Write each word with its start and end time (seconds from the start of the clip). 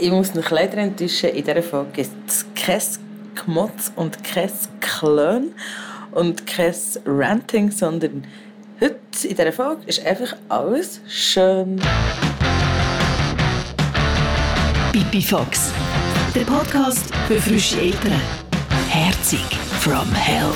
Ich 0.00 0.12
muss 0.12 0.32
noch 0.32 0.50
leider 0.50 0.78
enttäuschen, 0.78 1.30
in 1.30 1.44
dieser 1.44 1.60
Folge 1.60 1.90
gibt 1.92 2.30
es 2.30 2.46
kein 2.54 2.80
Gmotz 3.34 3.90
und 3.96 4.22
kein 4.22 4.50
Klön 4.80 5.52
und 6.12 6.46
kein 6.46 6.74
Ranting, 7.04 7.72
sondern 7.72 8.24
heute 8.80 8.96
in 9.24 9.36
dieser 9.36 9.52
Folge 9.52 9.82
ist 9.86 10.06
einfach 10.06 10.36
alles 10.48 11.00
schön. 11.08 11.82
Pipi 14.92 15.20
Fox, 15.20 15.72
der 16.32 16.42
Podcast 16.42 17.12
für 17.26 17.40
frische 17.40 17.80
Eltern. 17.80 18.20
Herzig 18.88 19.44
from 19.80 20.14
Hell. 20.14 20.52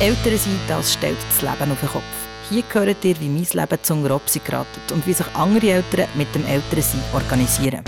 Eltern 0.00 0.38
sein, 0.38 0.60
das 0.66 0.92
stellt 0.92 1.18
das 1.28 1.42
Leben 1.42 1.70
auf 1.70 1.78
den 1.78 1.88
Kopf. 1.88 2.23
Hier 2.50 2.62
hört 2.74 3.02
ihr, 3.04 3.18
wie 3.20 3.28
mein 3.28 3.46
Leben 3.52 3.78
zum 3.82 4.04
Robsi 4.04 4.38
geratet 4.38 4.92
und 4.92 5.06
wie 5.06 5.14
sich 5.14 5.26
andere 5.34 5.66
Eltern 5.66 6.06
mit 6.14 6.34
dem 6.34 6.44
Elternsein 6.44 7.00
organisieren. 7.14 7.82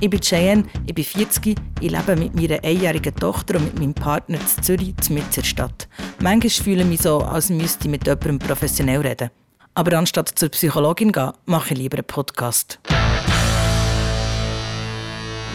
Ich 0.00 0.10
bin 0.10 0.20
Cheyenne, 0.20 0.64
ich 0.84 0.94
bin 0.94 1.04
40, 1.04 1.56
ich 1.80 1.90
lebe 1.90 2.16
mit 2.16 2.34
meiner 2.34 2.62
einjährigen 2.62 3.14
Tochter 3.14 3.56
und 3.56 3.64
mit 3.64 3.78
meinem 3.78 3.94
Partner 3.94 4.38
in 4.38 4.62
Zürich, 4.62 4.94
in 5.08 5.22
der 5.34 5.42
Stadt. 5.42 5.88
Manchmal 6.20 6.50
fühle 6.50 6.82
ich 6.82 6.88
mich 6.88 7.00
so, 7.00 7.20
als 7.20 7.48
müsste 7.48 7.84
ich 7.84 7.90
mit 7.90 8.06
jemandem 8.06 8.38
professionell 8.38 9.00
reden. 9.00 9.30
Aber 9.74 9.96
anstatt 9.96 10.28
zur 10.28 10.50
Psychologin 10.50 11.08
zu 11.08 11.20
gehen, 11.20 11.32
mache 11.46 11.72
ich 11.72 11.80
lieber 11.80 11.96
einen 11.96 12.06
Podcast. 12.06 12.80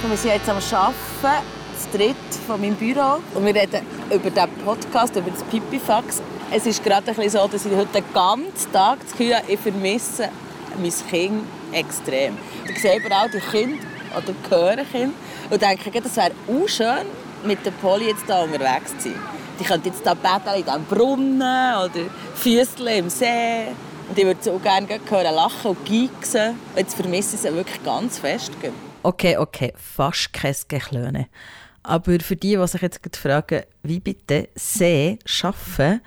Wir 0.07 0.17
sind 0.17 0.31
jetzt 0.31 0.49
am 0.49 0.57
Arbeiten, 0.57 1.45
das 1.73 1.91
dritte 1.91 2.15
von 2.47 2.59
meinem 2.59 2.75
Büro. 2.75 3.19
Und 3.35 3.45
wir 3.45 3.53
reden 3.53 3.85
über 4.09 4.31
diesen 4.31 4.49
Podcast, 4.65 5.15
über 5.15 5.29
das 5.29 5.43
Pipifax. 5.43 6.23
Es 6.49 6.65
ist 6.65 6.81
gerade 6.81 7.09
ein 7.09 7.15
bisschen 7.15 7.31
so, 7.31 7.47
dass 7.47 7.65
ich 7.65 7.75
heute 7.75 8.01
den 8.01 8.13
ganzen 8.13 8.71
Tag 8.71 8.99
das 9.01 9.11
Gefühl 9.11 9.35
habe, 9.35 9.51
ich 9.51 9.59
vermisse 9.59 10.29
mein 10.77 10.93
Kind 11.09 11.43
extrem. 11.73 12.37
Ich 12.69 12.81
sehe 12.81 13.01
aber 13.03 13.15
auch 13.15 13.29
die 13.29 13.39
Kinder 13.39 13.83
oder 14.15 14.33
höre 14.49 14.85
Kinder 14.85 15.13
und 15.49 15.61
denke, 15.61 16.01
das 16.01 16.15
wäre 16.15 16.31
auch 16.47 16.67
schön, 16.69 17.05
mit 17.43 17.65
der 17.65 17.71
Polly 17.71 18.07
jetzt 18.07 18.25
hier 18.25 18.43
unterwegs 18.43 18.97
zu 18.97 19.09
sein. 19.09 19.19
Die 19.59 19.63
könnte 19.65 19.89
jetzt 19.89 20.03
hier 20.03 20.15
betteln 20.15 20.55
in 20.55 20.63
diesem 20.63 20.85
Brunnen 20.85 21.41
oder 21.41 22.09
Füßchen 22.35 22.87
im 22.87 23.09
See. 23.09 23.67
Und 24.07 24.17
ich 24.17 24.25
würde 24.25 24.41
so 24.41 24.57
gerne 24.57 24.87
hören, 24.87 25.35
lachen 25.35 25.71
und. 25.71 25.89
Und 25.89 26.57
jetzt 26.77 26.95
vermisse 26.95 27.35
ich 27.35 27.41
sie 27.41 27.53
wirklich 27.53 27.83
ganz 27.83 28.19
fest. 28.19 28.53
Okay, 29.03 29.35
okay, 29.35 29.73
fast 29.75 30.31
kein 30.31 30.55
Geklöne. 30.69 31.27
Aber 31.83 32.19
für 32.19 32.35
die, 32.37 32.55
die 32.55 32.67
sich 32.67 32.81
jetzt 32.81 33.17
fragen, 33.17 33.63
wie 33.83 33.99
bitte 33.99 34.49
See 34.55 35.19
schaffen, 35.25 36.01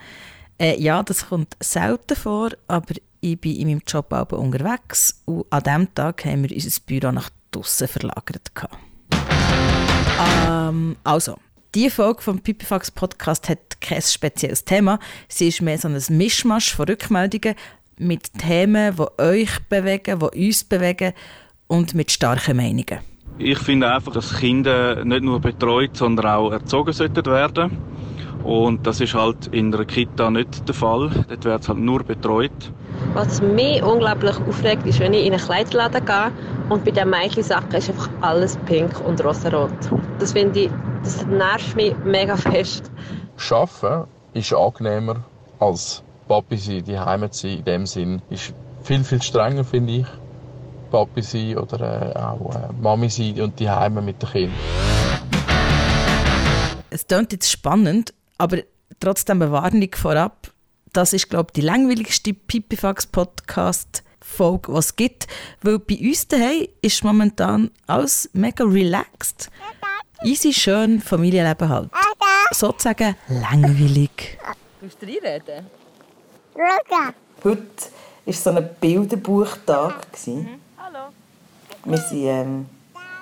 äh, 0.61 0.81
ja, 0.81 1.03
das 1.03 1.29
kommt 1.29 1.57
selten 1.61 2.17
vor, 2.17 2.51
aber 2.69 2.95
ich 3.21 3.41
bin 3.41 3.57
in 3.57 3.69
meinem 3.69 3.83
Job 3.87 4.13
auch 4.13 4.31
unterwegs 4.33 5.23
und 5.25 5.47
an 5.51 5.63
diesem 5.63 5.95
Tag 5.95 6.25
haben 6.25 6.49
wir 6.49 6.55
unser 6.55 6.81
Büro 6.87 7.13
nach 7.13 7.31
draussen 7.51 7.89
verlagert. 7.89 8.51
Ähm, 10.49 10.97
also, 11.03 11.37
die 11.75 11.89
Folge 11.89 12.23
vom 12.23 12.41
Pipifax 12.41 12.91
Podcast 12.91 13.49
hat 13.49 13.81
kein 13.81 14.03
spezielles 14.03 14.65
Thema. 14.65 14.99
Sie 15.29 15.49
ist 15.49 15.63
mehr 15.63 15.79
so 15.79 15.89
ein 15.89 15.99
Mischmasch 16.11 16.75
von 16.75 16.87
Rückmeldungen 16.87 17.55
mit 17.99 18.33
Themen, 18.35 18.97
die 18.97 19.23
euch 19.23 19.59
bewegen, 19.69 20.19
die 20.19 20.47
uns 20.47 20.65
bewegen 20.65 21.13
und 21.69 21.95
mit 21.95 22.11
starken 22.11 22.57
Meinungen. 22.57 23.01
Ich 23.39 23.59
finde 23.59 23.93
einfach, 23.93 24.13
dass 24.13 24.37
Kinder 24.37 25.05
nicht 25.05 25.23
nur 25.23 25.41
betreut, 25.41 25.97
sondern 25.97 26.27
auch 26.27 26.53
erzogen 26.53 26.93
sollten 26.93 27.25
werden. 27.25 27.79
Und 28.45 28.87
das 28.87 29.01
ist 29.01 29.15
halt 29.15 29.49
in 29.49 29.75
einer 29.75 29.85
Kita 29.85 30.31
nicht 30.31 30.67
der 30.67 30.75
Fall. 30.75 31.11
Dort 31.29 31.45
wird 31.45 31.63
es 31.63 31.69
halt 31.69 31.79
nur 31.79 32.03
betreut. 32.03 32.73
Was 33.15 33.41
mich 33.43 33.83
unglaublich 33.83 34.37
aufregt, 34.49 34.87
ist, 34.87 35.01
wenn 35.01 35.15
ich 35.15 35.27
in 35.27 35.33
einen 35.33 35.43
Kleiderladen 35.43 36.05
gehe 36.05 36.33
und 36.69 36.85
bei 36.85 36.91
den 36.91 37.11
Mädchensachen 37.11 37.73
ist 37.73 37.89
einfach 37.91 38.09
alles 38.21 38.57
pink 38.67 39.01
und 39.07 39.23
rosarot. 39.25 39.73
Das 40.19 40.33
finde 40.33 40.61
ich, 40.61 40.71
das 41.03 41.27
nervt 41.27 41.77
mich 41.77 41.95
mega 42.05 42.37
fest. 42.37 42.91
Arbeiten 43.51 44.09
ist 44.35 44.53
angenehmer 44.53 45.25
als 45.59 46.03
Papi 46.29 46.57
sein, 46.57 46.85
die 46.85 46.99
Heimat 46.99 47.35
sein. 47.35 47.59
In 47.59 47.65
dem 47.65 47.87
Sinn 47.87 48.23
ist 48.31 48.55
viel, 48.83 49.03
viel 49.03 49.23
strenger, 49.23 49.65
finde 49.65 49.93
ich. 49.93 50.07
Papi 50.91 51.23
sein 51.23 51.59
oder 51.59 52.15
äh, 52.15 52.19
auch 52.19 52.55
äh, 52.55 52.73
Mami 52.81 53.09
sein 53.09 53.41
und 53.41 53.59
die 53.59 53.71
Heime 53.71 54.03
mit 54.03 54.23
den 54.23 54.29
Kindern. 54.29 54.55
Es 56.91 57.07
klingt 57.07 57.33
jetzt 57.33 57.51
spannend, 57.51 58.13
aber 58.41 58.59
trotzdem 58.99 59.43
eine 59.43 59.53
Warnung 59.53 59.95
vorab. 59.95 60.51
Das 60.93 61.13
ist, 61.13 61.29
glaube 61.29 61.51
ich, 61.51 61.53
die 61.53 61.61
langweiligste 61.61 62.33
Pipifax-Podcast-Folge, 62.33 64.73
die 64.73 64.79
es 64.79 64.97
gibt. 64.97 65.29
Weil 65.63 65.79
bei 65.79 65.99
uns 66.01 66.27
daheim 66.27 66.67
ist 66.81 67.05
momentan 67.05 67.71
alles 67.87 68.31
mega 68.33 68.65
relaxed. 68.65 69.51
Easy, 70.23 70.53
schön, 70.53 71.01
Familienleben 71.01 71.69
halt. 71.69 71.91
Sozusagen 72.53 73.15
langweilig. 73.29 74.39
Willst 74.81 75.01
du 75.03 75.07
reinreden? 75.07 75.67
Heute 77.45 77.63
war 78.25 78.33
so 78.33 78.51
ein 78.51 78.69
Bilderbuchtag. 78.81 80.09
Mhm. 80.27 80.49
Hallo. 80.79 81.11
Wir 81.85 81.99
sind, 81.99 82.25
ähm, 82.25 82.67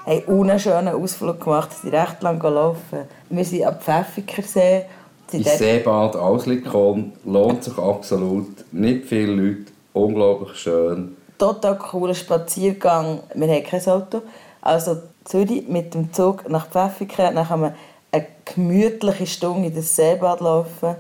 haben 0.07 0.51
einen 0.51 0.59
schönen 0.59 0.95
Ausflug 0.95 1.41
gemacht, 1.41 1.73
sind 1.73 1.93
recht 1.93 2.23
lang 2.23 2.39
gelaufen. 2.39 3.01
Wir 3.29 3.45
sind 3.45 3.65
am 3.65 3.79
Pfäffikersee 3.79 4.87
ins 5.33 5.59
Seebad 5.59 6.17
Auslikon 6.17 7.13
lohnt 7.25 7.65
sich 7.65 7.79
absolut. 7.79 8.65
Nicht 8.73 9.07
viele 9.07 9.33
Leute, 9.33 9.73
unglaublich 9.93 10.57
schön. 10.57 11.17
Total 11.39 11.79
cooler 11.79 12.15
Spaziergang. 12.15 13.21
Wir 13.35 13.49
haben 13.49 13.65
kein 13.65 13.87
Auto. 13.87 14.23
Also 14.61 14.97
Zürich 15.25 15.69
mit 15.69 15.95
dem 15.95 16.13
Zug 16.13 16.49
nach 16.49 16.69
Pfäffiken. 16.69 17.35
Dann 17.35 17.47
kann 17.47 17.61
man 17.61 17.75
eine 18.11 18.27
gemütliche 18.45 19.27
Stunde 19.27 19.69
in 19.69 19.75
das 19.75 19.95
Seebad 19.95 20.41
laufen. 20.41 20.97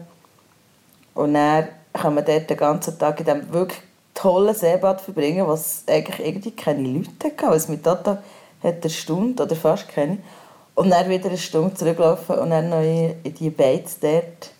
Und 1.14 1.34
dann 1.34 1.68
kann 1.92 2.14
man 2.14 2.24
dort 2.24 2.48
den 2.48 2.56
ganzen 2.56 2.98
Tag 2.98 3.18
in 3.20 3.26
diesem 3.26 3.52
wirklich 3.52 3.80
tollen 4.14 4.54
Seebad 4.54 5.00
verbringen, 5.00 5.46
was 5.46 5.84
eigentlich 5.88 6.26
irgendwie 6.26 6.50
keine 6.50 6.86
Leute 6.86 7.08
hatte. 7.24 7.56
Es 7.56 7.68
mit 7.68 7.84
Tata 7.84 8.22
hat 8.62 8.82
eine 8.82 8.90
Stunde 8.90 9.42
oder 9.42 9.56
fast 9.56 9.88
keine. 9.88 10.18
Und 10.78 10.90
dann 10.90 11.08
wieder 11.08 11.28
eine 11.28 11.36
Stunde 11.36 11.74
zurücklaufen 11.74 12.38
und 12.38 12.50
dann 12.50 12.68
noch 12.68 12.80
in 12.80 13.34
die 13.34 13.50
Beiz 13.50 13.98
dort 13.98 14.52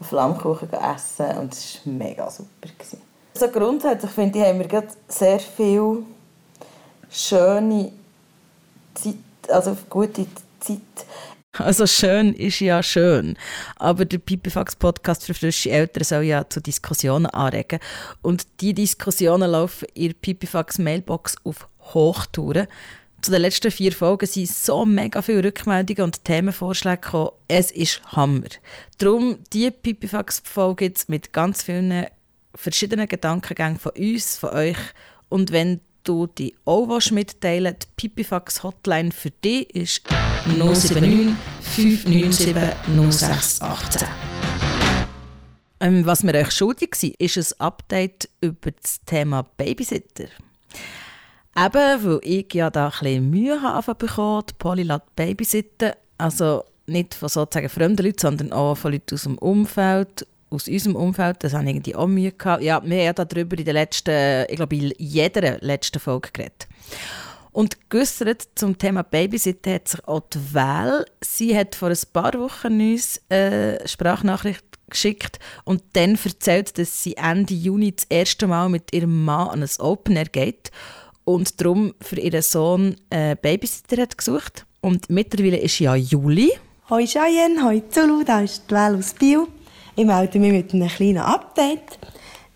Flammkuchen 0.00 0.68
essen. 0.72 1.38
Und 1.38 1.52
das 1.52 1.78
war 1.84 1.92
mega 1.92 2.28
super. 2.28 2.68
Also 3.34 3.48
grundsätzlich 3.48 4.10
finde 4.10 4.40
ich, 4.40 4.44
haben 4.46 4.58
wir 4.58 4.84
sehr 5.06 5.38
viel 5.38 6.02
schöne 7.08 7.92
Zeit, 8.94 9.14
also 9.48 9.76
gute 9.88 10.26
Zeit. 10.58 10.80
Also 11.56 11.86
schön 11.86 12.34
ist 12.34 12.58
ja 12.58 12.82
schön, 12.82 13.36
aber 13.76 14.04
der 14.04 14.18
Pipifax-Podcast 14.18 15.24
für 15.24 15.34
frische 15.34 15.70
Eltern 15.70 16.02
soll 16.02 16.22
ja 16.24 16.48
zu 16.48 16.60
Diskussionen 16.60 17.26
anregen. 17.26 17.78
Und 18.22 18.44
die 18.60 18.74
Diskussionen 18.74 19.48
laufen 19.48 19.86
in 19.94 20.14
Pipifax-Mailbox 20.14 21.36
auf 21.44 21.68
Hochtouren 21.94 22.66
zu 23.22 23.30
den 23.30 23.42
letzten 23.42 23.70
vier 23.70 23.92
Folgen 23.92 24.26
sind 24.26 24.48
so 24.48 24.84
mega 24.86 25.22
viele 25.22 25.44
Rückmeldungen 25.44 26.04
und 26.04 26.24
Themenvorschläge 26.24 27.00
gekommen. 27.00 27.30
Es 27.48 27.70
ist 27.70 28.00
Hammer. 28.12 28.48
Darum 28.98 29.38
die 29.52 29.70
Pipifax-Folge 29.70 30.86
jetzt 30.86 31.08
mit 31.08 31.32
ganz 31.32 31.62
vielen 31.62 32.06
verschiedenen 32.54 33.08
Gedankengängen 33.08 33.78
von 33.78 33.92
uns, 33.92 34.36
von 34.36 34.50
euch. 34.50 34.78
Und 35.28 35.52
wenn 35.52 35.80
du 36.04 36.26
die 36.26 36.54
auch 36.64 37.10
mitteilen 37.10 37.76
die 37.80 37.86
Pipifax 37.96 38.62
Hotline 38.62 39.12
für 39.12 39.30
dich 39.30 39.74
ist 39.74 40.02
079 40.46 41.34
597 41.60 42.54
0618. 42.86 44.08
Ähm, 45.82 46.04
was 46.04 46.22
mir 46.22 46.34
euch 46.34 46.50
schuldig 46.50 46.90
war, 46.90 47.10
ist 47.18 47.36
ein 47.36 47.60
Update 47.60 48.28
über 48.40 48.70
das 48.70 49.00
Thema 49.04 49.42
Babysitter. 49.42 50.26
Eben, 51.56 52.04
weil 52.04 52.20
ich 52.22 52.54
ja 52.54 52.70
da 52.70 52.92
ein 53.00 53.28
Mühe 53.28 53.60
habe 53.60 53.94
bekommen, 53.94 54.44
die 54.48 54.54
Polly 54.58 54.82
lässt 54.84 55.16
babysitten. 55.16 55.92
Also 56.16 56.64
nicht 56.86 57.14
von 57.14 57.28
sozusagen 57.28 57.68
fremden 57.68 58.04
Leuten, 58.04 58.18
sondern 58.18 58.52
auch 58.52 58.76
von 58.76 58.92
Leuten 58.92 59.14
aus 59.14 59.22
dem 59.22 59.38
Umfeld, 59.38 60.26
aus 60.50 60.68
unserem 60.68 60.96
Umfeld. 60.96 61.38
Das 61.40 61.54
habe 61.54 61.64
ich 61.64 61.70
irgendwie 61.70 61.96
auch 61.96 62.06
Mühe 62.06 62.32
gehabt. 62.32 62.62
Ja, 62.62 62.82
wir 62.84 63.08
haben 63.08 63.28
darüber 63.28 63.58
in 63.58 63.64
der 63.64 63.74
letzten, 63.74 64.46
ich 64.48 64.56
glaube 64.56 64.76
in 64.76 64.92
jeder 64.98 65.58
letzten 65.60 65.98
Folge 65.98 66.30
geredet. 66.32 66.68
Und 67.52 67.90
geäussert 67.90 68.46
zum 68.54 68.78
Thema 68.78 69.02
Babysitten 69.02 69.74
hat 69.74 69.88
sich 69.88 70.06
auch 70.06 70.22
die 70.32 70.54
Wähl. 70.54 71.04
Sie 71.20 71.56
hat 71.56 71.74
vor 71.74 71.88
ein 71.88 71.98
paar 72.12 72.34
Wochen 72.34 72.80
uns 72.80 73.20
eine 73.28 73.80
Sprachnachricht 73.86 74.64
geschickt 74.88 75.40
und 75.64 75.82
dann 75.94 76.16
erzählt, 76.22 76.78
dass 76.78 77.02
sie 77.02 77.16
Ende 77.16 77.54
Juni 77.54 77.94
das 77.94 78.06
erste 78.08 78.46
Mal 78.46 78.68
mit 78.68 78.92
ihrem 78.92 79.24
Mann 79.24 79.48
an 79.48 79.62
ein 79.62 79.70
Open 79.80 80.16
Air 80.16 80.26
geht 80.26 80.70
und 81.34 81.60
darum 81.60 81.94
für 82.00 82.18
ihren 82.18 82.42
Sohn 82.42 82.96
einen 83.10 83.36
Babysitter 83.40 84.02
hat 84.02 84.16
gesucht. 84.16 84.66
Und 84.80 85.10
mittlerweile 85.10 85.58
ist 85.58 85.78
ja 85.78 85.94
Juli. 85.94 86.52
Hoi 86.88 87.06
Cheyenne, 87.06 87.64
hoi 87.64 87.82
Zulu, 87.88 88.24
da 88.24 88.40
ist 88.40 88.64
die 88.68 88.74
Well 88.74 88.96
aus 88.96 89.14
Biel. 89.14 89.46
Ich 89.96 90.04
melde 90.04 90.38
mich 90.38 90.52
mit 90.52 90.74
einem 90.74 90.88
kleinen 90.88 91.18
Update. 91.18 91.98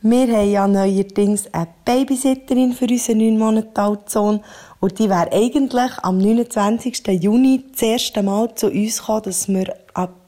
Wir 0.01 0.27
haben 0.27 0.51
ja 0.51 0.69
neuerdings 0.69 1.47
eine 1.53 1.69
Babysitterin 1.85 2.73
für 2.73 2.87
unseren 2.87 3.19
neun 3.19 3.39
Monate 3.39 3.81
alten 3.81 4.11
Sohn 4.11 4.41
Und 4.81 4.99
die 4.99 5.09
wäre 5.09 5.33
eigentlich 5.33 5.93
am 6.03 6.19
29. 6.19 7.07
Juni 7.23 7.65
das 7.73 7.81
erste 7.81 8.23
Mal 8.23 8.55
zu 8.55 8.67
uns 8.67 8.99
gekommen, 8.99 9.23
dass 9.23 9.49
wir 9.49 9.75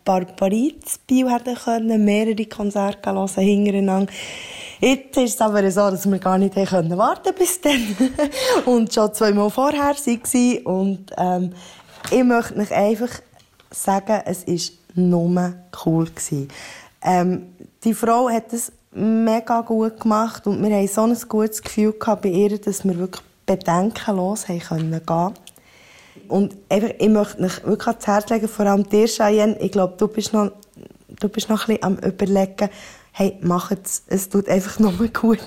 an 0.09 0.27
Barbarit 0.27 0.85
Bio 1.07 1.29
hätten 1.29 1.55
können, 1.55 2.05
mehrere 2.05 2.47
Konzerte 2.47 3.13
hören, 3.13 3.29
hintereinander. 3.29 4.13
Jetzt 4.81 5.17
ist 5.17 5.35
es 5.35 5.41
aber 5.41 5.71
so, 5.71 5.91
dass 5.91 6.11
wir 6.11 6.19
gar 6.19 6.39
nicht 6.39 6.55
können 6.55 6.97
warten 6.97 7.35
bis 7.39 7.61
dann. 7.61 7.97
und 8.67 8.93
schon 8.93 9.13
zweimal 9.15 9.51
vorher 9.51 9.95
waren. 9.95 10.59
Und, 10.65 11.13
ähm, 11.17 11.53
ich 12.11 12.23
möchte 12.23 12.59
euch 12.59 12.73
einfach 12.73 13.11
sagen, 13.71 14.23
es 14.27 14.47
war 14.47 14.77
nur 14.95 15.55
cool. 15.85 16.09
Ähm, 17.03 17.47
die 17.85 17.95
Frau 17.95 18.29
hat 18.29 18.53
es 18.53 18.73
mega 18.93 19.61
gut 19.63 20.01
gemacht 20.01 20.47
und 20.47 20.63
wir 20.63 20.75
haben 20.75 20.89
so 20.89 21.03
ein 21.03 21.17
gutes 21.29 21.63
Gefühl 21.63 21.95
bei 21.99 22.29
ihr, 22.29 22.59
dass 22.59 22.85
wir 22.85 22.99
wirklich 22.99 23.23
bedenkenlos 23.45 24.47
gehen. 24.47 25.35
Und 26.29 26.57
ich 26.71 27.09
möchte 27.09 27.43
euch 27.43 27.65
wirklich 27.65 27.87
ans 27.89 28.07
Herz 28.07 28.31
legen, 28.31 28.49
vor 28.49 28.67
allem 28.67 28.89
dir, 28.89 29.07
Cheyenne, 29.07 29.59
ich 29.61 29.73
glaube, 29.73 29.95
du 29.97 30.09
bist 30.09 30.33
noch, 30.33 30.53
du 31.09 31.29
bist 31.29 31.49
noch 31.49 31.69
am 31.81 31.99
überlegen, 31.99 32.69
hey, 33.13 33.39
mach 33.41 33.71
es, 33.71 34.03
es 34.09 34.29
tut 34.29 34.49
einfach 34.49 34.79
nur 34.79 34.93
gut. 35.09 35.39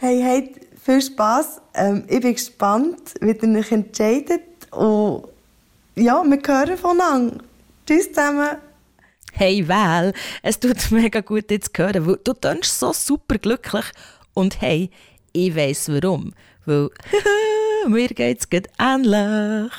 hey, 0.00 0.20
hey, 0.20 0.54
viel 0.84 1.02
Spass. 1.02 1.60
Ähm, 1.74 2.04
ich 2.08 2.20
bin 2.20 2.34
gespannt, 2.34 3.14
wie 3.20 3.32
ihr 3.32 3.58
euch 3.58 3.72
entscheidet. 3.72 4.42
Und 4.70 5.24
ja, 5.96 6.22
wir 6.22 6.40
hören 6.46 6.76
voneinander. 6.76 7.38
Tschüss 7.86 8.08
zusammen. 8.08 8.56
Hey 9.32 9.66
Val, 9.66 10.12
es 10.42 10.60
tut 10.60 10.90
mega 10.90 11.20
gut, 11.20 11.50
dich 11.50 11.62
zu 11.62 11.70
hören, 11.76 12.06
weil 12.06 12.18
du 12.22 12.34
tönst 12.34 12.78
so 12.78 12.92
super 12.92 13.38
glücklich. 13.38 13.84
Und 14.32 14.60
hey, 14.60 14.90
ich 15.32 15.56
weiss 15.56 15.88
warum. 15.88 16.32
Weil 16.66 16.90
mir 17.88 18.08
geht's 18.08 18.48
gut 18.48 18.68
ähnlich. 18.78 19.72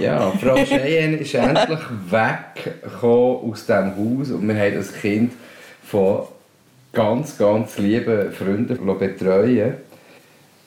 Ja, 0.00 0.30
Frau 0.32 0.56
Cheyenne 0.56 1.18
ist 1.18 1.34
endlich 1.34 1.80
weggekommen 2.10 3.50
aus 3.50 3.66
diesem 3.66 3.96
Haus 3.96 4.30
und 4.30 4.48
wir 4.48 4.56
haben 4.58 4.74
das 4.74 4.92
Kind 4.92 5.32
von 5.84 6.22
ganz, 6.92 7.38
ganz 7.38 7.78
lieben 7.78 8.32
Freunden 8.32 8.98
betreuen 8.98 9.74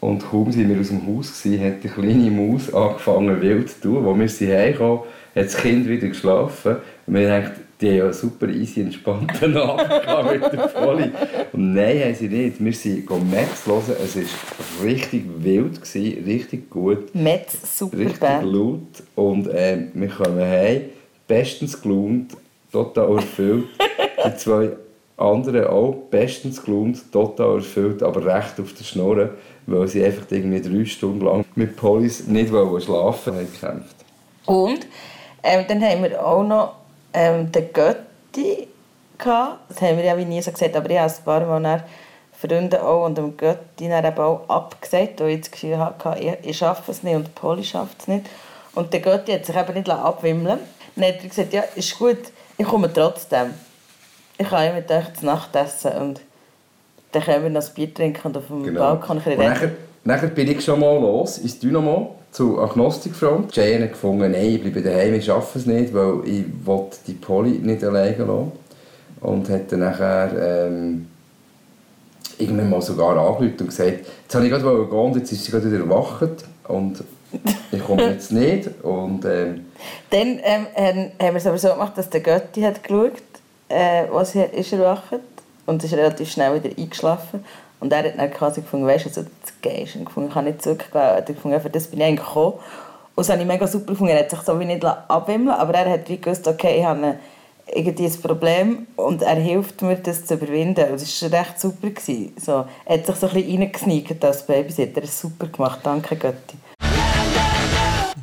Und 0.04 0.20
kaum 0.20 0.52
sind 0.52 0.68
wir 0.68 0.82
aus 0.82 0.90
dem 0.90 1.08
Haus, 1.08 1.42
gewesen, 1.42 1.64
hat 1.64 1.82
die 1.82 1.88
kleine 1.88 2.30
Maus 2.30 2.74
angefangen 2.74 3.42
wild 3.42 3.70
zu 3.70 3.80
tun. 3.80 4.06
Als 4.06 4.20
wir 4.20 4.28
sie 4.28 4.54
heimkamen, 4.54 5.00
hat 5.00 5.46
das 5.46 5.56
Kind 5.56 5.88
wieder 5.88 6.10
geschlafen. 6.10 6.76
Und 7.08 7.14
wir 7.14 7.30
dachten, 7.30 7.62
die 7.80 7.88
haben 7.88 7.96
ja 7.96 8.12
super 8.12 8.50
easy 8.50 8.82
entspannten 8.82 9.56
Abend 9.58 10.42
mit 10.42 10.52
der 10.52 10.68
Poli. 10.68 11.10
Und 11.54 11.74
nein, 11.74 12.02
haben 12.04 12.16
sie 12.16 12.28
nicht. 12.28 12.62
Wir 12.62 12.74
sind 12.74 13.32
Metz 13.32 13.66
hören. 13.66 13.96
Es 14.04 14.18
war 14.18 14.86
richtig 14.86 15.24
wild, 15.38 15.82
gewesen, 15.82 16.24
richtig 16.26 16.70
gut. 16.70 17.16
Metz, 17.16 17.80
super 17.80 17.98
Richtig 17.98 18.20
Band. 18.20 18.46
laut. 18.46 19.04
Und 19.16 19.48
äh, 19.48 19.86
wir 19.94 20.10
kommen 20.10 20.42
heim, 20.42 20.82
bestens 21.30 21.82
gelaunt, 21.82 22.36
total 22.74 23.16
erfüllt. 23.16 23.68
die 24.26 24.36
zwei 24.36 24.72
anderen 25.18 25.68
auch 25.68 25.94
bestens 26.10 26.64
gelaunt, 26.64 27.12
total 27.12 27.58
erfüllt, 27.58 28.02
aber 28.04 28.26
recht 28.26 28.60
auf 28.60 28.74
der 28.74 28.84
Schnur, 28.84 29.30
weil 29.66 29.88
sie 29.88 30.04
einfach 30.04 30.26
irgendwie 30.30 30.62
drei 30.62 30.86
Stunden 30.86 31.22
lang 31.22 31.46
mit 31.56 31.76
Polis 31.76 32.28
nicht 32.28 32.52
wollen 32.52 32.82
schlafen 32.82 33.36
haben 33.36 33.52
gekämpft. 33.52 33.96
Und 34.46 34.88
ähm, 35.44 35.66
dann 35.68 35.82
haben 35.82 36.04
wir 36.04 36.26
auch 36.26 36.44
noch 36.44 36.74
ähm, 37.14 37.52
den 37.52 37.72
Götti 37.72 38.68
gehabt. 39.18 39.60
Das 39.70 39.82
haben 39.82 39.98
wir 39.98 40.04
ja 40.04 40.18
wie 40.18 40.26
nie 40.26 40.42
so 40.42 40.52
gesagt, 40.52 40.76
aber 40.76 40.90
ich 40.90 40.98
habe 40.98 41.14
ein 41.14 41.24
paar 41.24 41.60
Mal 41.60 41.84
Freunde 42.32 42.84
auch 42.84 43.06
und 43.06 43.18
dem 43.18 43.38
Götti 43.38 43.90
auch 43.94 44.50
abgesagt, 44.50 45.22
weil 45.22 45.30
ich 45.30 45.42
das 45.42 45.52
Gefühl 45.52 45.78
hatte, 45.78 46.20
ich, 46.20 46.50
ich 46.50 46.58
schaffe 46.58 46.92
es 46.92 47.04
nicht 47.04 47.16
und 47.16 47.34
Poli 47.36 47.64
schafft 47.64 48.02
es 48.02 48.08
nicht. 48.08 48.26
Und 48.76 48.92
der 48.92 49.00
Götti 49.00 49.32
hat 49.32 49.46
sich 49.46 49.56
eben 49.56 49.74
nicht 49.74 49.90
abwimmeln 49.90 50.46
lassen. 50.46 50.62
Dann 50.96 51.06
hat 51.06 51.24
er 51.24 51.30
gesagt, 51.30 51.54
ja, 51.54 51.64
ist 51.76 51.98
gut, 51.98 52.18
ich 52.58 52.66
komme 52.66 52.92
trotzdem. 52.92 53.54
Ich 54.38 54.52
ja 54.52 54.74
mit 54.74 54.90
euch 54.92 55.14
zu 55.14 55.26
Nacht 55.26 55.56
essen 55.56 55.92
und 55.92 56.22
dann 57.12 57.24
können 57.24 57.44
wir 57.44 57.50
noch 57.50 57.62
ein 57.68 57.74
Bier 57.76 57.94
trinken 57.94 58.28
und 58.28 58.38
auf 58.38 58.48
dem 58.48 58.74
Balkon 58.74 59.18
ein 59.18 59.24
bisschen 59.24 59.40
Genau. 59.40 59.46
Und 59.46 59.54
nachher, 59.54 59.72
nachher 60.04 60.28
bin 60.28 60.52
ich 60.52 60.64
schon 60.64 60.80
mal 60.80 61.00
los 61.00 61.38
ins 61.38 61.60
Dynamo 61.60 62.16
zu 62.32 62.60
Agnostikfront. 62.60 63.56
Jane 63.56 63.84
hat 63.84 63.92
gefunden, 63.92 64.32
nein, 64.32 64.56
ich 64.56 64.62
bleibe 64.62 64.82
daheim, 64.82 65.14
ich 65.14 65.26
schaffe 65.26 65.60
es 65.60 65.66
nicht, 65.66 65.94
weil 65.94 66.22
ich 66.26 66.46
will 66.66 66.86
die 67.06 67.14
Poli 67.14 67.60
nicht 67.60 67.84
alleine 67.84 68.18
lassen. 68.18 68.52
Und 69.22 69.50
hat 69.50 69.72
dann 69.72 69.80
nachher 69.82 70.68
ähm, 70.68 71.08
irgendwann 72.38 72.70
mal 72.70 72.82
sogar 72.82 73.16
angerufen 73.18 73.56
und 73.60 73.68
gesagt, 73.68 74.06
jetzt 74.24 74.36
habe 74.36 74.46
ich 74.46 74.52
gerade 74.52 74.64
gehen 74.64 75.00
und 75.00 75.16
jetzt 75.16 75.32
ist 75.32 75.46
sie 75.46 75.52
gerade 75.52 75.72
wieder 75.72 75.84
erwacht 75.84 76.44
und 76.68 77.04
ich 77.72 77.86
komme 77.86 78.10
jetzt 78.10 78.32
nicht. 78.32 78.70
Und 78.84 79.24
ähm, 79.26 79.66
Dann 80.10 80.40
ähm, 80.44 80.66
haben 80.76 81.34
wir 81.34 81.36
es 81.36 81.48
aber 81.48 81.58
so 81.58 81.70
gemacht, 81.70 81.98
dass 81.98 82.10
der 82.10 82.22
Götti 82.22 82.62
hat 82.62 82.84
geschaut, 82.84 83.14
äh, 83.70 84.06
was 84.12 84.36
er 84.36 84.54
ist 84.54 84.74
erwacht 84.74 85.20
und 85.66 85.84
ist 85.84 85.94
relativ 85.94 86.32
schnell 86.32 86.64
wieder 86.64 86.76
eingeschlafen. 86.78 87.44
Und 87.80 87.92
er 87.92 88.00
hat 88.04 88.18
dann 88.18 88.32
quasi 88.32 88.62
gefunden, 88.62 88.88
weißt 88.88 89.06
du, 89.06 89.10
also, 89.10 89.22
das 89.42 89.54
gehst. 89.62 89.96
Und 89.96 90.06
gefunden, 90.06 90.30
ich 90.30 90.34
kann 90.34 90.46
nicht 90.46 90.62
zurückgehen. 90.62 90.90
Er 90.94 91.18
hat 91.18 91.26
gefunden, 91.28 91.60
für 91.60 91.70
das 91.70 91.88
bin 91.88 92.00
ich 92.00 92.06
eigentlich 92.06 92.26
gekommen. 92.26 92.54
Und 93.16 93.28
das 93.28 93.30
habe 93.30 93.42
ich 93.42 93.48
mega 93.48 93.68
super 93.68 93.92
gefunden. 93.92 94.14
Er 94.14 94.20
hat 94.20 94.30
sich 94.30 94.40
so 94.42 94.60
wie 94.60 94.66
nicht 94.66 94.84
abwimmeln 94.86 95.50
aber 95.50 95.74
er 95.74 95.92
hat 95.92 96.10
wie 96.10 96.18
gewusst, 96.18 96.48
okay, 96.48 96.80
ich 96.80 96.86
habe 96.86 97.16
irgendwie 97.68 98.06
ein 98.06 98.22
Problem 98.22 98.88
und 98.96 99.22
er 99.22 99.36
hilft 99.36 99.82
mir, 99.82 99.96
das 99.98 100.26
zu 100.26 100.36
überwinden. 100.36 100.92
Und 100.92 101.02
das 101.02 101.22
war 101.24 101.40
recht 101.40 101.60
super. 101.60 101.90
Gewesen. 101.90 102.34
So, 102.38 102.66
er 102.86 102.98
hat 102.98 103.06
sich 103.06 103.16
so 103.16 103.28
ein 103.28 103.34
bisschen 103.34 103.60
reingesneakt 103.60 104.26
als 104.26 104.46
Babysitter. 104.46 105.02
Er 105.02 105.04
es 105.04 105.20
super 105.20 105.48
gemacht. 105.48 105.80
Danke, 105.84 106.16
Götti. 106.16 106.58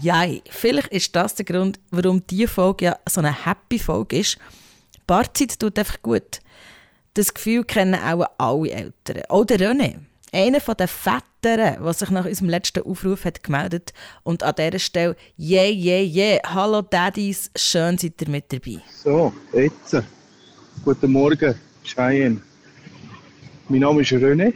Ja, 0.01 0.25
vielleicht 0.49 0.89
ist 0.89 1.15
das 1.15 1.35
der 1.35 1.45
Grund, 1.45 1.79
warum 1.91 2.27
diese 2.27 2.49
Folge 2.49 2.87
ja 2.87 2.97
so 3.07 3.21
eine 3.21 3.45
Happy-Folge 3.45 4.19
ist. 4.19 4.39
Barzeit 5.11 5.59
tut 5.59 5.77
einfach 5.77 6.01
gut. 6.03 6.39
Das 7.15 7.35
Gefühl 7.35 7.65
kennen 7.65 7.97
auch 7.97 8.27
alle 8.39 8.71
Eltern. 8.71 9.25
Auch 9.29 9.45
der 9.45 9.59
René. 9.59 9.97
Einer 10.31 10.61
der 10.61 10.87
Vätern, 10.87 11.25
der 11.83 11.93
sich 11.93 12.11
nach 12.11 12.27
unserem 12.27 12.49
letzten 12.49 12.85
Aufruf 12.85 13.25
hat 13.25 13.43
gemeldet 13.43 13.93
und 14.23 14.45
an 14.45 14.55
dieser 14.57 14.79
Stelle 14.79 15.17
«Yeah, 15.37 15.65
yeah, 15.65 16.01
yeah, 16.01 16.41
hallo 16.45 16.83
Daddies, 16.83 17.51
schön 17.57 17.99
seid 17.99 18.23
ihr 18.23 18.29
mit 18.29 18.53
dabei». 18.53 18.83
So, 19.03 19.33
jetzt. 19.53 20.01
Guten 20.85 21.11
Morgen, 21.11 21.57
Cheyenne. 21.83 22.41
Mein 23.69 23.81
Name 23.81 24.03
ist 24.03 24.13
René. 24.13 24.55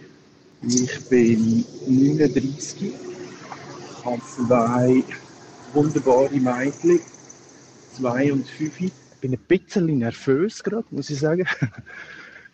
Ich 0.63 1.09
bin 1.09 1.65
39. 1.89 2.93
Ich 2.93 4.05
habe 4.05 4.23
zwei 4.37 5.03
wunderbare 5.73 6.31
Mädchen, 6.31 7.01
zwei 7.97 8.33
und 8.33 8.47
fünf. 8.47 8.93
Bin 9.25 9.33
ein 9.33 9.39
bisschen 9.49 9.87
nervös 10.01 10.63
gerade, 10.63 10.85
muss 10.91 11.09
ich 11.09 11.19
sagen. 11.19 11.47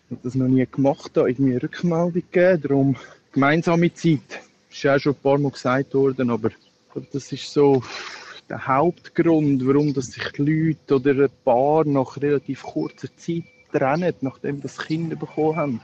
Ich 0.09 0.17
habe 0.17 0.23
das 0.23 0.35
noch 0.35 0.47
nie 0.47 0.65
gemacht, 0.65 1.11
da 1.13 1.25
irgendwie 1.25 1.51
eine 1.51 1.63
Rückmeldung 1.63 2.13
gegeben. 2.13 2.61
Darum 2.61 2.95
gemeinsame 3.33 3.93
Zeit. 3.93 4.41
Ist 4.69 4.83
ja 4.83 4.97
schon 4.97 5.13
ein 5.13 5.21
paar 5.21 5.37
Mal 5.37 5.51
gesagt 5.51 5.93
worden, 5.93 6.29
aber 6.29 6.51
das 7.11 7.31
ist 7.33 7.51
so 7.51 7.83
der 8.49 8.65
Hauptgrund, 8.67 9.65
warum 9.67 9.93
dass 9.93 10.07
sich 10.07 10.23
die 10.31 10.43
Leute 10.43 10.95
oder 10.95 11.25
ein 11.25 11.29
Paar 11.43 11.83
nach 11.83 12.15
relativ 12.21 12.63
kurzer 12.63 13.09
Zeit 13.17 13.43
trennen, 13.73 14.13
nachdem 14.21 14.61
das 14.61 14.77
Kinder 14.77 15.17
bekommen 15.17 15.55
haben. 15.57 15.81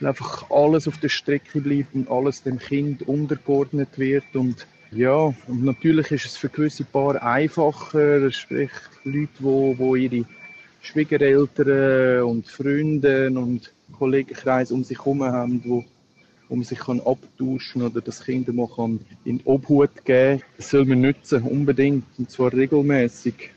Weil 0.00 0.08
einfach 0.10 0.50
alles 0.50 0.86
auf 0.86 0.98
der 0.98 1.08
Strecke 1.08 1.62
bleibt 1.62 1.94
und 1.94 2.10
alles 2.10 2.42
dem 2.42 2.58
Kind 2.58 3.08
untergeordnet 3.08 3.98
wird. 3.98 4.34
Und 4.34 4.66
ja, 4.90 5.34
und 5.46 5.64
natürlich 5.64 6.10
ist 6.10 6.26
es 6.26 6.36
für 6.36 6.48
gewisse 6.48 6.84
Paare 6.84 7.22
einfacher, 7.22 8.30
sprich 8.30 8.70
Leute, 9.04 9.28
wo, 9.40 9.76
wo 9.78 9.96
ihre 9.96 10.24
Schwiegereltern 10.82 12.22
und 12.24 12.48
Freunde 12.48 13.30
und 13.30 13.72
Kollegenkreis 13.98 14.70
um 14.70 14.84
sich 14.84 14.98
herum 14.98 15.22
haben, 15.22 15.62
wo 15.64 15.84
wo 16.48 16.62
sich 16.62 16.78
kann 16.78 17.00
abtauschen 17.00 17.82
oder 17.82 18.00
das 18.00 18.22
Kind 18.24 18.52
mal 18.52 18.68
kann 18.68 19.00
in 19.24 19.38
die 19.38 19.46
Obhut 19.46 20.04
geben 20.04 20.42
Das 20.56 20.70
soll 20.70 20.84
man 20.84 21.00
nutzen, 21.00 21.42
unbedingt. 21.42 22.04
Und 22.18 22.30
zwar 22.30 22.52
regelmäßig. 22.52 23.50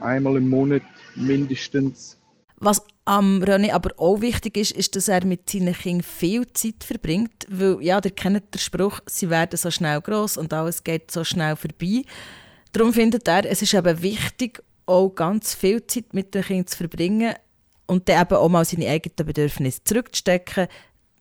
Einmal 0.00 0.36
im 0.36 0.48
Monat 0.48 0.82
mindestens. 1.14 2.18
Was 2.58 2.84
am 3.04 3.42
René 3.42 3.72
aber 3.72 3.90
auch 3.98 4.20
wichtig 4.20 4.56
ist, 4.56 4.72
ist, 4.72 4.96
dass 4.96 5.08
er 5.08 5.24
mit 5.24 5.50
seinen 5.50 5.74
Kindern 5.74 6.02
viel 6.02 6.46
Zeit 6.52 6.84
verbringt. 6.84 7.46
Weil, 7.48 7.82
ja, 7.82 8.00
ihr 8.02 8.10
kennt 8.10 8.54
den 8.54 8.58
Spruch, 8.58 9.00
sie 9.06 9.30
werden 9.30 9.56
so 9.56 9.70
schnell 9.70 10.00
groß 10.00 10.38
und 10.38 10.52
alles 10.52 10.82
geht 10.84 11.10
so 11.10 11.24
schnell 11.24 11.56
vorbei. 11.56 12.02
Darum 12.72 12.92
findet 12.92 13.28
er, 13.28 13.44
es 13.44 13.62
ist 13.62 13.74
eben 13.74 14.02
wichtig, 14.02 14.62
auch 14.86 15.10
ganz 15.10 15.54
viel 15.54 15.86
Zeit 15.86 16.12
mit 16.12 16.34
den 16.34 16.42
Kindern 16.42 16.66
zu 16.66 16.76
verbringen 16.78 17.34
und 17.86 18.08
dann 18.08 18.22
eben 18.22 18.36
auch 18.36 18.48
mal 18.48 18.64
seine 18.64 18.88
eigenen 18.88 19.26
Bedürfnisse 19.26 19.84
zurückzustecken, 19.84 20.68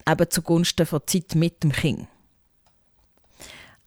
eben 0.09 0.29
zugunsten 0.29 0.85
von 0.85 1.01
Zeit 1.05 1.35
mit 1.35 1.63
dem 1.63 1.71
Kind. 1.71 2.07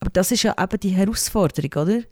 Aber 0.00 0.10
das 0.10 0.30
ist 0.30 0.42
ja 0.42 0.54
eben 0.62 0.78
die 0.78 0.90
Herausforderung, 0.90 1.88
oder? 1.88 2.02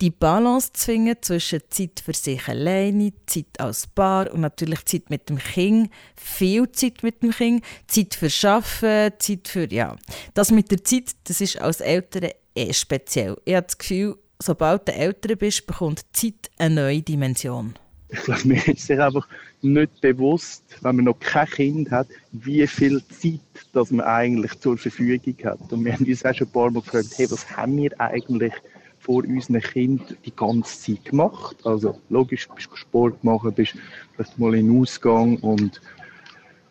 Die 0.00 0.10
Balance 0.10 0.72
zu 0.72 0.84
finden 0.86 1.16
zwischen 1.20 1.60
Zeit 1.70 2.00
für 2.04 2.14
sich 2.14 2.46
alleine, 2.46 3.12
Zeit 3.26 3.58
als 3.58 3.86
Paar 3.86 4.32
und 4.32 4.40
natürlich 4.40 4.84
Zeit 4.84 5.10
mit 5.10 5.28
dem 5.28 5.38
Kind, 5.38 5.90
viel 6.16 6.70
Zeit 6.70 7.02
mit 7.02 7.22
dem 7.22 7.32
Kind, 7.32 7.64
Zeit 7.88 8.14
für 8.14 8.30
Arbeiten, 8.48 9.18
Zeit 9.18 9.48
für, 9.48 9.72
ja. 9.72 9.96
Das 10.34 10.50
mit 10.50 10.70
der 10.70 10.84
Zeit, 10.84 11.12
das 11.24 11.40
ist 11.40 11.60
als 11.60 11.80
Eltern 11.80 12.30
eh 12.54 12.72
speziell. 12.72 13.36
Ich 13.44 13.54
habe 13.54 13.66
das 13.66 13.76
Gefühl, 13.76 14.16
sobald 14.40 14.86
du 14.86 14.94
älter 14.94 15.34
bist, 15.34 15.66
bekommt 15.66 16.04
Zeit 16.12 16.50
eine 16.58 16.74
neue 16.76 17.02
Dimension. 17.02 17.74
Ich 18.12 18.20
glaube, 18.24 18.48
mir 18.48 18.68
ist 18.68 18.86
sich 18.86 19.00
einfach 19.00 19.26
nicht 19.62 20.00
bewusst, 20.02 20.64
wenn 20.82 20.96
man 20.96 21.06
noch 21.06 21.18
kein 21.18 21.46
Kind 21.46 21.90
hat, 21.90 22.08
wie 22.32 22.66
viel 22.66 23.02
Zeit 23.08 23.40
das 23.72 23.90
man 23.90 24.06
eigentlich 24.06 24.58
zur 24.60 24.76
Verfügung 24.76 25.34
hat. 25.44 25.72
Und 25.72 25.84
wir 25.84 25.94
haben 25.94 26.04
uns 26.04 26.24
auch 26.24 26.34
schon 26.34 26.46
ein 26.46 26.52
paar 26.52 26.70
Mal 26.70 26.82
gefragt, 26.82 27.08
hey, 27.16 27.30
was 27.30 27.56
haben 27.56 27.78
wir 27.78 27.98
eigentlich 27.98 28.52
vor 28.98 29.24
unseren 29.24 29.60
Kindern 29.60 30.16
die 30.26 30.36
ganze 30.36 30.78
Zeit 30.78 31.06
gemacht? 31.06 31.56
Also 31.64 31.98
logisch, 32.10 32.48
bist 32.54 32.70
du 32.70 32.76
Sport 32.76 33.24
machen, 33.24 33.52
bist 33.54 33.74
vielleicht 34.14 34.38
mal 34.38 34.54
in 34.54 34.68
den 34.68 34.80
Ausgang 34.80 35.38
und 35.38 35.80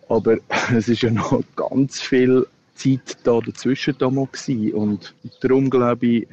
aber 0.09 0.37
es 0.75 0.89
ist 0.89 1.01
ja 1.01 1.09
noch 1.09 1.43
ganz 1.55 2.01
viel 2.01 2.45
Zeit 2.75 3.17
da 3.23 3.39
dazwischen 3.39 3.95
da 3.97 4.09
mal 4.09 4.27
gewesen. 4.27 4.73
und 4.73 5.15
darum 5.41 5.69
glaube 5.69 6.05
ich 6.05 6.27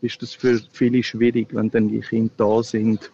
ist 0.00 0.22
das 0.22 0.32
für 0.32 0.60
viele 0.72 1.02
schwierig, 1.02 1.48
wenn 1.52 1.70
dann 1.70 1.88
die 1.88 2.00
Kinder 2.00 2.32
da 2.36 2.62
sind 2.62 3.10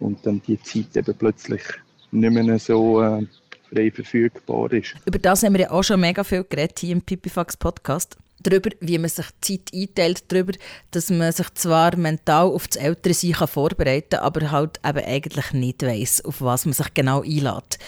und 0.00 0.24
dann 0.26 0.42
die 0.46 0.60
Zeit 0.62 0.96
eben 0.96 1.14
plötzlich 1.16 1.62
nicht 2.10 2.32
mehr 2.32 2.58
so 2.58 3.02
äh, 3.02 3.26
frei 3.72 3.90
verfügbar 3.90 4.72
ist. 4.72 4.94
Über 5.04 5.18
das 5.18 5.42
haben 5.42 5.54
wir 5.54 5.62
ja 5.62 5.70
auch 5.70 5.82
schon 5.82 6.00
mega 6.00 6.24
viel 6.24 6.44
geredet 6.44 6.78
hier 6.78 6.92
im 6.92 7.02
Pipifax 7.02 7.56
Podcast. 7.56 8.16
Darüber, 8.42 8.70
wie 8.80 8.98
man 8.98 9.08
sich 9.08 9.26
Zeit 9.40 9.72
einteilt, 9.74 10.30
darüber, 10.30 10.52
dass 10.90 11.10
man 11.10 11.32
sich 11.32 11.52
zwar 11.54 11.96
mental 11.96 12.46
auf 12.46 12.68
das 12.68 12.76
Ältere 12.76 13.32
kann 13.32 13.48
vorbereiten 13.48 14.10
kann, 14.10 14.20
aber 14.20 14.50
halt 14.50 14.78
eben 14.86 15.04
eigentlich 15.04 15.52
nicht 15.52 15.82
weiss, 15.82 16.24
auf 16.24 16.42
was 16.42 16.66
man 16.66 16.74
sich 16.74 16.92
genau 16.94 17.22
einlädt. 17.22 17.78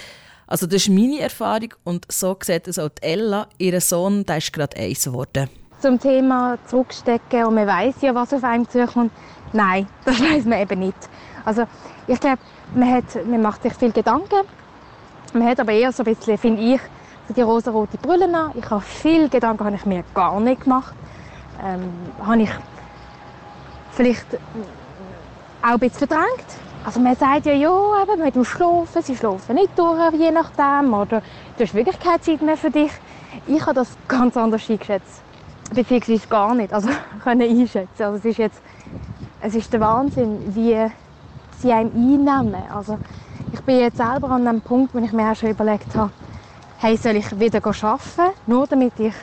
Also 0.47 0.67
das 0.67 0.83
ist 0.83 0.89
meine 0.89 1.21
Erfahrung 1.21 1.75
und 1.85 2.07
so 2.11 2.37
sieht 2.43 2.67
es 2.67 2.79
auch 2.79 2.89
Ella. 3.03 3.49
Ihr 3.59 3.81
Sohn 3.83 4.25
der 4.25 4.39
ist 4.39 4.53
gerade 4.53 4.79
eins 4.79 5.05
geworden. 5.05 5.51
Zum 5.81 6.01
Thema 6.01 6.59
zurückstecken 6.67 7.45
und 7.45 7.55
man 7.55 7.67
weiß 7.67 7.97
ja, 8.01 8.15
was 8.15 8.33
auf 8.33 8.43
einem 8.43 8.69
zukommt. 8.69 9.13
Nein, 9.53 9.87
das 10.07 10.19
weiß 10.19 10.47
man 10.47 10.61
eben 10.61 10.81
nicht. 10.81 10.97
Also 11.45 11.65
ich 12.07 12.21
glaube, 12.21 12.39
man, 12.75 12.95
hat, 12.95 13.27
man 13.27 13.43
macht 13.43 13.63
sich 13.63 13.75
viel 13.75 13.93
Gedanken. 13.93 14.47
Man 15.33 15.47
hat 15.47 15.61
aber 15.61 15.73
eher 15.73 15.93
so 15.93 16.03
ein 16.03 16.15
bisschen, 16.15 16.39
finde 16.39 16.63
ich, 16.63 16.81
so 17.27 17.35
die 17.35 17.43
rosa-rote 17.43 17.99
Brille 17.99 18.25
an. 18.35 18.53
Ich 18.55 18.69
habe 18.71 18.81
viel 18.81 19.29
Gedanken 19.29 19.65
habe 19.65 19.77
ich 19.77 19.87
mir 19.87 20.05
gar 20.15 20.41
nicht 20.41 20.63
gemacht. 20.63 20.95
Ähm, 21.65 21.93
habe 22.25 22.43
ich 22.43 22.51
vielleicht 23.93 24.27
auch 25.63 25.69
ein 25.71 25.79
bisschen 25.79 26.09
verdrängt. 26.09 26.47
Also 26.85 27.01
man 27.01 27.17
sagt 27.17 27.47
ja, 27.47 27.53
ja, 27.53 28.03
eben, 28.03 28.23
mit 28.23 28.35
dem 28.35 28.45
Schlafen, 28.45 29.03
sie 29.03 29.17
schlafen 29.17 29.57
nicht 29.57 29.79
durch, 29.79 30.15
je 30.15 30.31
nachdem. 30.31 30.95
Oder 30.95 31.21
du 31.57 31.65
hast 31.65 31.75
wirklich 31.75 31.99
keine 31.99 32.21
Zeit 32.21 32.41
mehr 32.41 32.57
für 32.57 32.71
dich. 32.71 32.93
Ich 33.47 33.61
habe 33.63 33.75
das 33.75 33.97
ganz 34.07 34.37
anders 34.37 34.71
eingeschätzt. 34.71 35.23
Beziehungsweise 35.75 36.27
gar 36.29 36.55
nicht. 36.55 36.73
Also 36.73 36.89
können 37.23 37.43
einschätzen. 37.43 38.03
Also 38.03 38.17
es 38.17 38.25
ist 38.25 38.39
jetzt, 38.39 38.63
es 39.41 39.55
ist 39.55 39.73
der 39.73 39.81
Wahnsinn, 39.81 40.55
wie 40.55 40.77
sie 41.61 41.73
einem 41.73 41.91
einnehmen. 41.93 42.71
Also 42.73 42.99
ich 43.53 43.61
bin 43.63 43.79
jetzt 43.79 43.97
selber 43.97 44.31
an 44.31 44.47
einem 44.47 44.61
Punkt, 44.61 44.95
wo 44.95 44.99
ich 44.99 45.13
mir 45.13 45.31
auch 45.31 45.35
schon 45.35 45.51
überlegt 45.51 45.95
habe, 45.95 46.11
hey, 46.79 46.97
soll 46.97 47.17
ich 47.17 47.39
wieder 47.39 47.61
arbeiten, 47.65 48.35
nur 48.47 48.67
damit 48.67 48.99
ich 48.99 49.15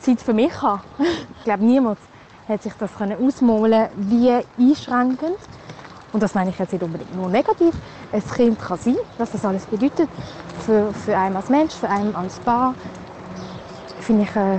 Zeit 0.00 0.20
für 0.20 0.32
mich 0.34 0.60
habe. 0.60 0.82
ich 0.98 1.44
glaube, 1.44 1.64
niemand 1.64 1.98
hat 2.48 2.62
sich 2.62 2.72
das 2.74 2.90
ausmalen 3.00 3.88
wie 3.96 4.30
einschränkend. 4.58 5.38
Und 6.12 6.22
das 6.22 6.34
meine 6.34 6.50
ich 6.50 6.58
jetzt 6.58 6.72
nicht 6.72 6.82
unbedingt 6.82 7.14
nur 7.14 7.28
negativ. 7.28 7.74
Ein 8.12 8.24
Kind 8.24 8.60
kann 8.60 8.78
sein, 8.78 8.96
was 9.16 9.30
das 9.30 9.44
alles 9.44 9.64
bedeutet. 9.66 10.08
Für, 10.66 10.92
für 10.92 11.16
einen 11.16 11.36
als 11.36 11.48
Mensch, 11.48 11.72
für 11.72 11.88
einen 11.88 12.14
als 12.16 12.40
Paar. 12.40 12.74
Finde 14.00 14.24
ich 14.24 14.36
äh, 14.36 14.58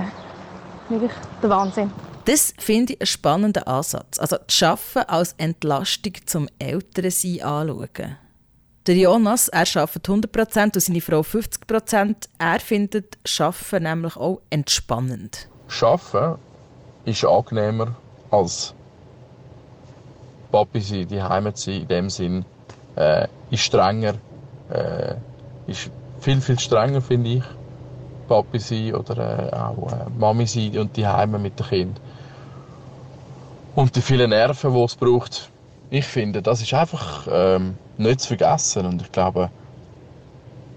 wirklich 0.88 1.12
der 1.42 1.50
Wahnsinn. 1.50 1.90
Das 2.24 2.54
finde 2.58 2.92
ich 2.92 3.00
einen 3.00 3.06
spannenden 3.06 3.64
Ansatz. 3.64 4.18
Also 4.18 4.36
das 4.46 4.62
Arbeiten 4.62 5.10
als 5.10 5.34
Entlastung 5.38 6.12
zum 6.26 6.48
Älterensein 6.58 7.42
anschauen. 7.42 8.16
Der 8.86 8.96
Jonas, 8.96 9.48
er 9.48 9.60
arbeitet 9.60 10.08
100% 10.08 10.62
und 10.62 10.80
seine 10.80 11.00
Frau 11.00 11.20
50%. 11.20 12.14
Er 12.38 12.60
findet 12.60 13.18
Arbeiten 13.38 13.82
nämlich 13.82 14.16
auch 14.16 14.40
entspannend. 14.50 15.48
Arbeiten 15.80 16.40
ist 17.04 17.24
angenehmer 17.24 17.94
als 18.30 18.74
Papi 20.50 20.80
sein, 20.80 21.08
die 21.08 21.22
Heimat 21.22 21.58
sein, 21.58 21.82
in 21.82 21.88
dem 21.88 22.10
Sinn, 22.10 22.44
äh, 22.96 23.26
ist 23.50 23.62
strenger, 23.62 24.14
äh, 24.70 25.14
ist 25.66 25.90
viel, 26.20 26.40
viel 26.40 26.58
strenger, 26.58 27.00
finde 27.00 27.30
ich. 27.30 27.44
Papi 28.28 28.58
sein 28.58 28.94
oder 28.94 29.52
äh, 29.52 29.56
auch 29.56 29.92
äh, 29.92 30.10
Mami 30.18 30.46
sein 30.46 30.78
und 30.78 30.96
die 30.96 31.06
Heime 31.06 31.38
mit 31.38 31.58
dem 31.58 31.66
Kind. 31.66 32.00
Und 33.74 33.96
die 33.96 34.02
vielen 34.02 34.30
Nerven, 34.30 34.74
die 34.74 34.82
es 34.82 34.94
braucht, 34.94 35.50
ich 35.88 36.04
finde, 36.04 36.42
das 36.42 36.60
ist 36.60 36.74
einfach 36.74 37.26
ähm, 37.30 37.76
nicht 37.96 38.20
zu 38.20 38.28
vergessen. 38.28 38.84
Und 38.86 39.02
ich 39.02 39.12
glaube, 39.12 39.50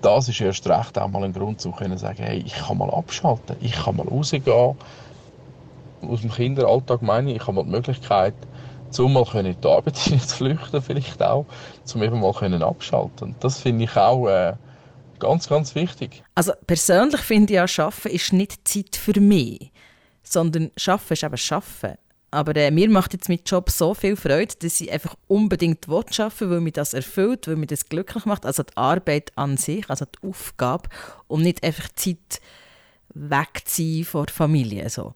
das 0.01 0.29
ist 0.29 0.39
erst 0.39 0.67
recht 0.67 0.97
auch 0.97 1.07
mal 1.07 1.23
ein 1.23 1.33
Grund, 1.33 1.59
zu 1.59 1.73
sagen, 1.97 2.23
hey, 2.23 2.43
ich 2.45 2.53
kann 2.53 2.77
mal 2.77 2.89
abschalten, 2.89 3.55
ich 3.59 3.73
kann 3.73 3.97
mal 3.97 4.07
rausgehen. 4.07 4.75
Aus 6.01 6.21
dem 6.21 6.31
Kinderalltag 6.31 7.01
meine 7.01 7.31
ich, 7.31 7.37
ich 7.37 7.41
habe 7.41 7.53
mal 7.53 7.63
die 7.63 7.71
Möglichkeit, 7.71 8.35
um 8.97 9.13
mal 9.13 9.25
in 9.33 9.55
die 9.59 9.67
Arbeit 9.67 9.95
zu 9.97 10.17
flüchten 10.19 10.81
vielleicht 10.81 11.21
auch, 11.21 11.45
um 11.93 12.03
eben 12.03 12.19
mal 12.19 12.33
können 12.33 12.61
abschalten. 12.61 13.29
Und 13.29 13.43
das 13.43 13.59
finde 13.59 13.85
ich 13.85 13.97
auch 13.97 14.27
äh, 14.27 14.53
ganz, 15.19 15.49
ganz 15.49 15.75
wichtig. 15.75 16.23
Also 16.35 16.53
persönlich 16.67 17.21
finde 17.21 17.53
ich 17.53 17.75
ja, 17.77 17.83
Arbeiten 17.85 18.09
ist 18.09 18.31
nicht 18.31 18.67
Zeit 18.67 18.95
für 18.95 19.19
mich, 19.19 19.71
sondern 20.23 20.71
Arbeiten 20.85 21.13
ist 21.13 21.23
eben 21.23 21.37
Arbeiten. 21.51 22.04
Aber 22.35 22.55
äh, 22.55 22.69
mir 22.69 22.89
macht 22.89 23.13
jetzt 23.13 23.29
mein 23.29 23.39
Job 23.45 23.69
so 23.69 23.93
viel 23.93 24.15
Freude, 24.17 24.53
dass 24.59 24.81
ich 24.81 24.91
einfach 24.91 25.15
unbedingt 25.27 25.87
arbeiten 25.87 26.39
will, 26.39 26.49
weil 26.49 26.61
mich 26.61 26.73
das 26.73 26.93
erfüllt, 26.93 27.47
weil 27.47 27.55
mich 27.55 27.69
das 27.69 27.87
glücklich 27.87 28.25
macht. 28.25 28.45
Also 28.45 28.63
die 28.63 28.75
Arbeit 28.75 29.31
an 29.35 29.55
sich, 29.55 29.89
also 29.89 30.05
die 30.05 30.27
Aufgabe 30.27 30.89
und 31.27 31.43
nicht 31.43 31.63
einfach 31.63 31.87
Zeit 31.95 32.41
wegziehen 33.13 34.03
von 34.03 34.25
der 34.25 34.35
Familie. 34.35 34.89
So. 34.89 35.13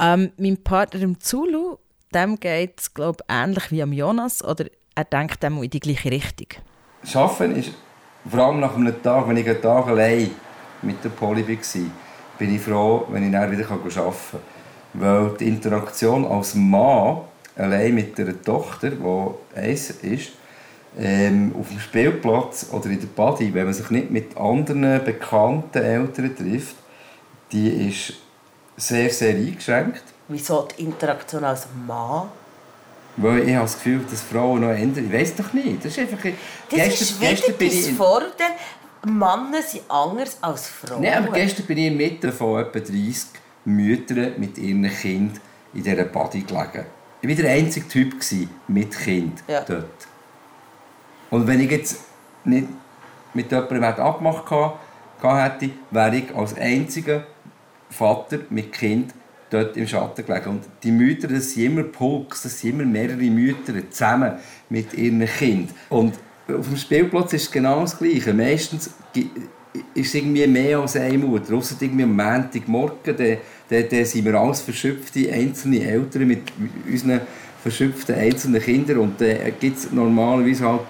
Ähm, 0.00 0.30
mein 0.36 0.62
Partner 0.62 1.02
im 1.02 1.18
Zulu, 1.18 1.78
dem 2.14 2.38
geht 2.38 2.80
es 2.80 2.94
glaube 2.94 3.24
ähnlich 3.28 3.72
wie 3.72 3.82
am 3.82 3.92
Jonas 3.92 4.42
oder 4.44 4.66
er 4.94 5.04
denkt 5.04 5.42
dem 5.42 5.60
in 5.60 5.70
die 5.70 5.80
gleiche 5.80 6.10
Richtung. 6.10 6.48
Schaffen 7.04 7.56
ist 7.56 7.72
vor 8.30 8.40
allem 8.40 8.60
nach 8.60 8.76
einem 8.76 9.02
Tag, 9.02 9.28
wenn 9.28 9.36
ich 9.36 9.48
einen 9.48 9.60
Tag 9.60 9.88
allein 9.88 10.30
mit 10.82 11.02
der 11.02 11.08
Poli 11.10 11.46
war, 11.46 11.90
bin 12.38 12.54
ich 12.54 12.62
froh, 12.62 13.06
wenn 13.10 13.26
ich 13.26 13.32
dann 13.32 13.50
wieder 13.50 13.68
arbeiten 13.68 13.90
kann. 13.90 14.53
Weil 14.94 15.30
die 15.38 15.48
Interaktion 15.48 16.24
als 16.24 16.54
Mann 16.54 17.22
allein 17.56 17.94
mit 17.94 18.18
einer 18.18 18.40
Tochter, 18.40 18.90
die 18.90 19.58
eins 19.58 19.90
ist, 19.90 20.32
ähm, 20.98 21.54
auf 21.58 21.68
dem 21.68 21.80
Spielplatz 21.80 22.68
oder 22.70 22.86
in 22.86 23.00
der 23.00 23.08
Body, 23.08 23.52
wenn 23.52 23.64
man 23.64 23.74
sich 23.74 23.90
nicht 23.90 24.10
mit 24.10 24.36
anderen 24.36 25.04
bekannten 25.04 25.82
Eltern 25.82 26.36
trifft, 26.36 26.76
die 27.50 27.88
ist 27.88 28.14
sehr, 28.76 29.10
sehr 29.10 29.34
eingeschränkt. 29.34 30.02
Wieso 30.28 30.68
die 30.76 30.84
Interaktion 30.84 31.44
als 31.44 31.66
Mann? 31.86 32.28
Weil 33.16 33.48
ich 33.48 33.54
habe 33.54 33.64
das 33.64 33.74
Gefühl, 33.74 34.00
dass 34.10 34.22
Frauen 34.22 34.62
noch 34.62 34.70
ändern. 34.70 35.06
Ich 35.06 35.12
weiß 35.12 35.36
doch 35.36 35.52
nicht. 35.52 35.84
Das 35.84 35.92
ist 35.92 35.98
einfach... 35.98 36.18
Das 36.18 36.34
gestern, 36.68 36.90
ist 36.90 37.20
wieder 37.20 37.58
dein 37.58 37.96
Vorurteil. 37.96 38.50
Männer 39.06 39.62
sind 39.62 39.82
anders 39.88 40.38
als 40.40 40.68
Frauen. 40.68 41.02
Nein, 41.02 41.22
aber 41.22 41.32
gestern 41.32 41.66
bin 41.66 41.78
ich 41.78 41.86
in 41.86 41.96
Mitte 41.96 42.32
von 42.32 42.60
etwa 42.60 42.80
30 42.80 43.26
Mütter 43.64 44.32
mit 44.36 44.58
ihren 44.58 44.88
Kindern 44.88 45.40
in 45.72 45.82
dieser 45.82 46.04
Body 46.04 46.42
gelegen. 46.42 46.86
Ich 47.20 47.28
war 47.28 47.36
der 47.36 47.52
einzige 47.52 47.88
Typ 47.88 48.14
mit 48.68 48.96
Kind 48.98 49.42
ja. 49.48 49.62
dort. 49.62 50.06
Und 51.30 51.46
wenn 51.46 51.60
ich 51.60 51.70
jetzt 51.70 52.00
nicht 52.44 52.68
mit 53.32 53.50
jemandem 53.50 53.84
abgemacht 53.84 54.50
hätte, 55.20 55.70
wäre 55.90 56.16
ich 56.16 56.34
als 56.34 56.56
einziger 56.56 57.26
Vater 57.90 58.40
mit 58.50 58.72
Kind 58.72 59.14
dort 59.50 59.76
im 59.76 59.86
Schatten 59.86 60.24
gelegen. 60.24 60.50
Und 60.50 60.64
die 60.82 60.92
Mütter, 60.92 61.28
das 61.28 61.52
sind 61.52 61.64
immer 61.64 61.84
Pulks, 61.84 62.42
das 62.42 62.60
sind 62.60 62.74
immer 62.74 62.84
mehrere 62.84 63.16
Mütter 63.16 63.72
zusammen 63.90 64.34
mit 64.68 64.92
ihren 64.94 65.24
Kindern. 65.24 65.74
Und 65.88 66.14
auf 66.48 66.68
dem 66.68 66.76
Spielplatz 66.76 67.32
ist 67.32 67.44
es 67.44 67.50
genau 67.50 67.80
das 67.80 67.98
Gleiche. 67.98 68.34
Meistens 68.34 68.90
ist 69.14 69.34
es 69.94 70.14
irgendwie 70.14 70.46
mehr 70.46 70.78
als 70.78 70.96
eine 70.96 71.18
Mutter. 71.18 71.54
Ausser 71.54 71.76
irgendwie 71.80 72.04
am 72.04 72.14
Montagmorgen, 72.14 73.38
dann, 73.68 73.84
dann, 73.88 74.04
sind 74.04 74.24
wir 74.24 74.34
alles 74.34 74.60
verschöpfte 74.60 75.32
einzelne 75.32 75.80
Eltern 75.82 76.26
mit 76.26 76.42
unseren 76.90 77.20
verschöpften 77.62 78.14
einzelnen 78.14 78.60
Kindern. 78.60 78.98
Und 78.98 79.20
dann 79.20 79.36
gibt 79.58 79.78
es 79.78 79.90
normalerweise 79.90 80.68
halt, 80.68 80.80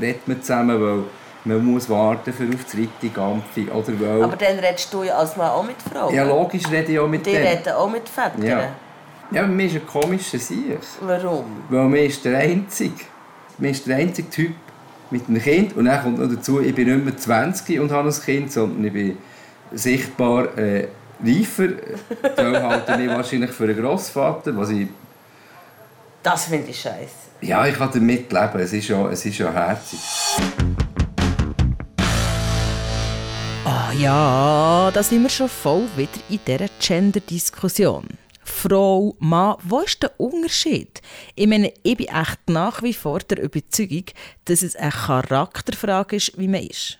redet 0.00 0.26
man 0.28 0.40
zusammen, 0.40 0.80
weil 0.80 1.04
man 1.44 1.64
muss 1.64 1.90
warten 1.90 2.32
für 2.32 2.44
auf 2.44 2.64
die 2.72 2.88
zweite 2.88 3.12
Gampfung. 3.12 3.68
Oder 3.68 4.00
weil... 4.00 4.22
Aber 4.22 4.36
dann 4.36 4.58
redest 4.58 4.92
du 4.94 5.02
ja 5.02 5.16
als 5.16 5.36
Mann 5.36 5.50
auch 5.50 5.64
mit 5.64 5.76
Frauen? 5.82 6.14
Ja, 6.14 6.24
logisch 6.24 6.70
rede 6.70 6.92
ich 6.92 6.98
auch 6.98 7.08
mit 7.08 7.26
Die 7.26 7.32
denen. 7.32 7.46
reden 7.46 7.72
auch 7.72 7.90
mit 7.90 8.08
Vätern? 8.08 8.42
Ja. 8.44 8.68
Ja, 9.32 9.44
aber 9.44 9.52
mir 9.52 9.66
ist 9.66 9.74
ein 9.74 9.86
komischer 9.86 10.38
Sieg. 10.38 10.78
Warum? 11.00 11.44
Weil 11.70 11.88
mir 11.88 12.04
ist 12.04 12.24
der 12.24 12.38
einzige, 12.38 12.92
mir 13.58 13.70
ist 13.70 13.86
der 13.86 13.96
einzige 13.96 14.28
Typ 14.28 14.52
mit 15.10 15.26
einem 15.26 15.40
Kind 15.40 15.76
und 15.76 15.86
dann 15.86 16.02
kommt 16.02 16.18
noch 16.18 16.28
dazu, 16.28 16.60
ich 16.60 16.74
bin 16.74 16.88
nicht 16.88 17.04
mehr 17.04 17.16
20 17.16 17.80
und 17.80 17.90
habe 17.90 18.08
ein 18.08 18.14
Kind, 18.14 18.52
sondern 18.52 18.84
ich 18.84 18.92
bin 18.92 19.18
sichtbar 19.72 20.56
äh, 20.58 20.88
reifer. 21.22 21.68
Die 21.68 22.56
halten 22.58 23.00
mich 23.00 23.08
wahrscheinlich 23.08 23.50
für 23.50 23.64
einen 23.64 23.80
Grossvater, 23.80 24.56
was 24.56 24.70
ich... 24.70 24.88
Das 26.22 26.44
finde 26.44 26.70
ich 26.70 26.80
scheiße. 26.80 27.22
Ja, 27.40 27.66
ich 27.66 27.74
kann 27.76 27.90
damit 27.92 28.32
leben. 28.32 28.58
Es 28.60 28.72
ist 28.72 28.88
ja, 28.88 29.08
es 29.08 29.24
ist 29.24 29.38
ja 29.38 29.52
herzig. 29.52 29.98
Ah 33.64 33.92
ja, 33.98 34.90
da 34.92 35.02
sind 35.02 35.22
wir 35.22 35.30
schon 35.30 35.48
voll 35.48 35.88
wieder 35.96 36.10
in 36.28 36.38
dieser 36.46 36.68
Gender-Diskussion. 36.80 38.06
Frau, 38.44 39.16
Mann, 39.18 39.56
wo 39.62 39.80
ist 39.80 40.02
der 40.02 40.18
Unterschied? 40.20 41.00
Ich 41.34 41.46
meine, 41.46 41.72
ich 41.82 41.96
bin 41.96 42.08
echt 42.08 42.38
nach 42.48 42.82
wie 42.82 42.94
vor 42.94 43.20
der 43.20 43.42
Überzeugung, 43.42 44.04
dass 44.44 44.62
es 44.62 44.76
eine 44.76 44.90
Charakterfrage 44.90 46.16
ist, 46.16 46.38
wie 46.38 46.48
man 46.48 46.62
ist. 46.62 46.98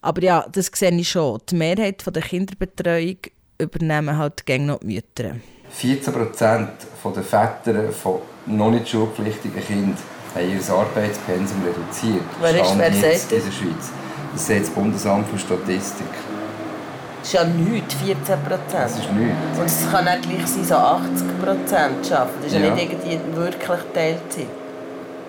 Aber 0.00 0.22
ja, 0.22 0.46
das 0.50 0.70
sehe 0.72 0.92
ich 0.92 1.08
schon. 1.08 1.40
Die 1.50 1.56
Mehrheit 1.56 2.04
der 2.06 2.22
Kinderbetreuung 2.22 3.18
übernehmen 3.58 4.16
halt 4.16 4.44
gängig 4.46 4.66
noch 4.68 4.78
die 4.80 4.86
Mütter. 4.94 5.36
14 5.70 6.12
Prozent 6.12 6.68
der 7.04 7.22
Väter 7.22 7.92
von 7.92 8.18
noch 8.46 8.70
nicht 8.70 8.88
schulpflichtigen 8.88 9.64
Kindern 9.64 9.96
haben 10.34 10.44
ihr 10.50 10.74
Arbeitspensum 10.74 11.62
reduziert. 11.62 12.22
Wer 12.40 12.50
ist- 12.62 12.78
wer 12.78 12.92
sagt 12.92 12.96
in 12.96 13.02
das? 13.02 13.28
der 13.28 13.40
Schweiz. 13.52 13.90
Das 14.32 14.46
sagt 14.46 14.60
das 14.62 14.70
Bundesamt 14.70 15.28
für 15.28 15.38
Statistik. 15.38 16.06
Das 17.20 17.28
ist 17.28 17.32
ja 17.32 17.44
nichts, 17.44 17.94
14 17.94 18.16
Prozent. 18.44 18.72
Das 18.74 18.92
ist 18.98 19.12
nichts. 19.12 19.58
Und 19.58 19.66
es 19.66 19.90
kann 19.90 20.06
auch 20.06 20.20
gleich 20.20 20.46
sein, 20.46 20.64
so 20.64 20.74
80 20.74 21.26
Prozent 21.40 22.12
arbeiten. 22.12 22.32
Das 22.42 22.52
ist 22.52 22.58
ja, 22.58 22.60
Ja. 22.66 22.74
nicht 22.74 22.92
irgendwie 22.92 23.36
wirklich 23.36 23.80
Teilzeit. 23.94 24.46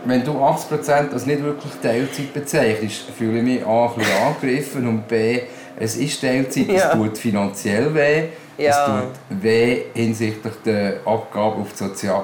Wenn 0.06 0.24
du 0.24 0.40
80% 0.44 1.14
als 1.14 1.26
nicht 1.26 1.44
wirklich 1.44 1.74
Teilzeit 1.82 2.34
bezeichnest, 2.34 3.10
fühle 3.18 3.38
ich 3.40 3.44
mich 3.44 3.66
A, 3.66 3.88
ein 3.88 3.96
bisschen 3.96 4.18
angegriffen 4.26 4.88
und 4.88 5.08
B, 5.08 5.42
es 5.80 5.96
ist 5.96 6.22
Teilzeit, 6.22 6.68
Ja. 6.68 6.90
es 6.90 6.92
tut 6.94 7.18
finanziell 7.18 7.94
weh, 7.94 8.24
Ja. 8.58 8.70
es 8.70 8.78
tut 8.86 9.44
weh 9.44 9.84
hinsichtlich 9.94 10.54
der 10.66 10.98
Abgabe 11.06 11.58
auf 11.62 11.72
die, 11.74 11.78
Sozial 11.78 12.24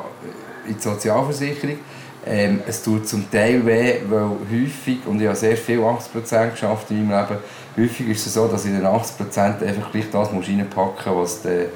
in 0.67 0.75
die 0.75 0.81
Sozialversicherung. 0.81 1.77
Ähm, 2.25 2.61
es 2.65 2.81
tut 2.81 3.05
zum 3.07 3.29
Teil 3.29 3.65
weh, 3.65 3.95
weil 4.09 4.29
häufig, 4.49 4.99
und 5.05 5.19
ich 5.19 5.27
habe 5.27 5.35
sehr 5.35 5.57
viel 5.57 5.79
80% 5.79 6.51
geschafft 6.51 6.89
in 6.91 7.05
meinem 7.07 7.27
Leben, 7.27 7.41
häufig 7.77 8.07
ist 8.07 8.25
es 8.27 8.33
so, 8.33 8.47
dass 8.47 8.63
ich 8.63 8.71
in 8.71 8.77
den 8.77 8.85
80% 8.85 9.61
einfach 9.61 9.91
gleich 9.91 10.09
das 10.09 10.31
muss 10.31 10.47
reinpacken 10.47 11.15
was 11.17 11.41
du, 11.41 11.69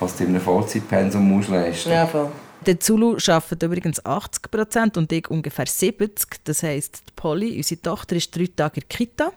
was 0.00 0.16
du 0.16 0.24
in 0.24 0.30
einem 0.30 0.40
Vollzeitpensum 0.40 1.22
musst 1.28 1.50
leisten 1.50 1.90
Ja, 1.90 2.06
voll. 2.06 2.28
Der 2.64 2.80
Zulu 2.80 3.16
arbeitet 3.26 3.62
übrigens 3.64 4.04
80 4.06 4.50
Prozent 4.50 4.96
und 4.96 5.12
ich 5.12 5.28
ungefähr 5.28 5.66
70. 5.66 6.26
Das 6.44 6.62
heisst, 6.62 7.02
die 7.08 7.12
Polly, 7.14 7.56
unsere 7.56 7.82
Tochter, 7.82 8.16
ist 8.16 8.34
drei 8.34 8.48
Tage 8.54 8.80
in 8.80 8.86
der 8.88 8.96
Kita. 8.96 9.32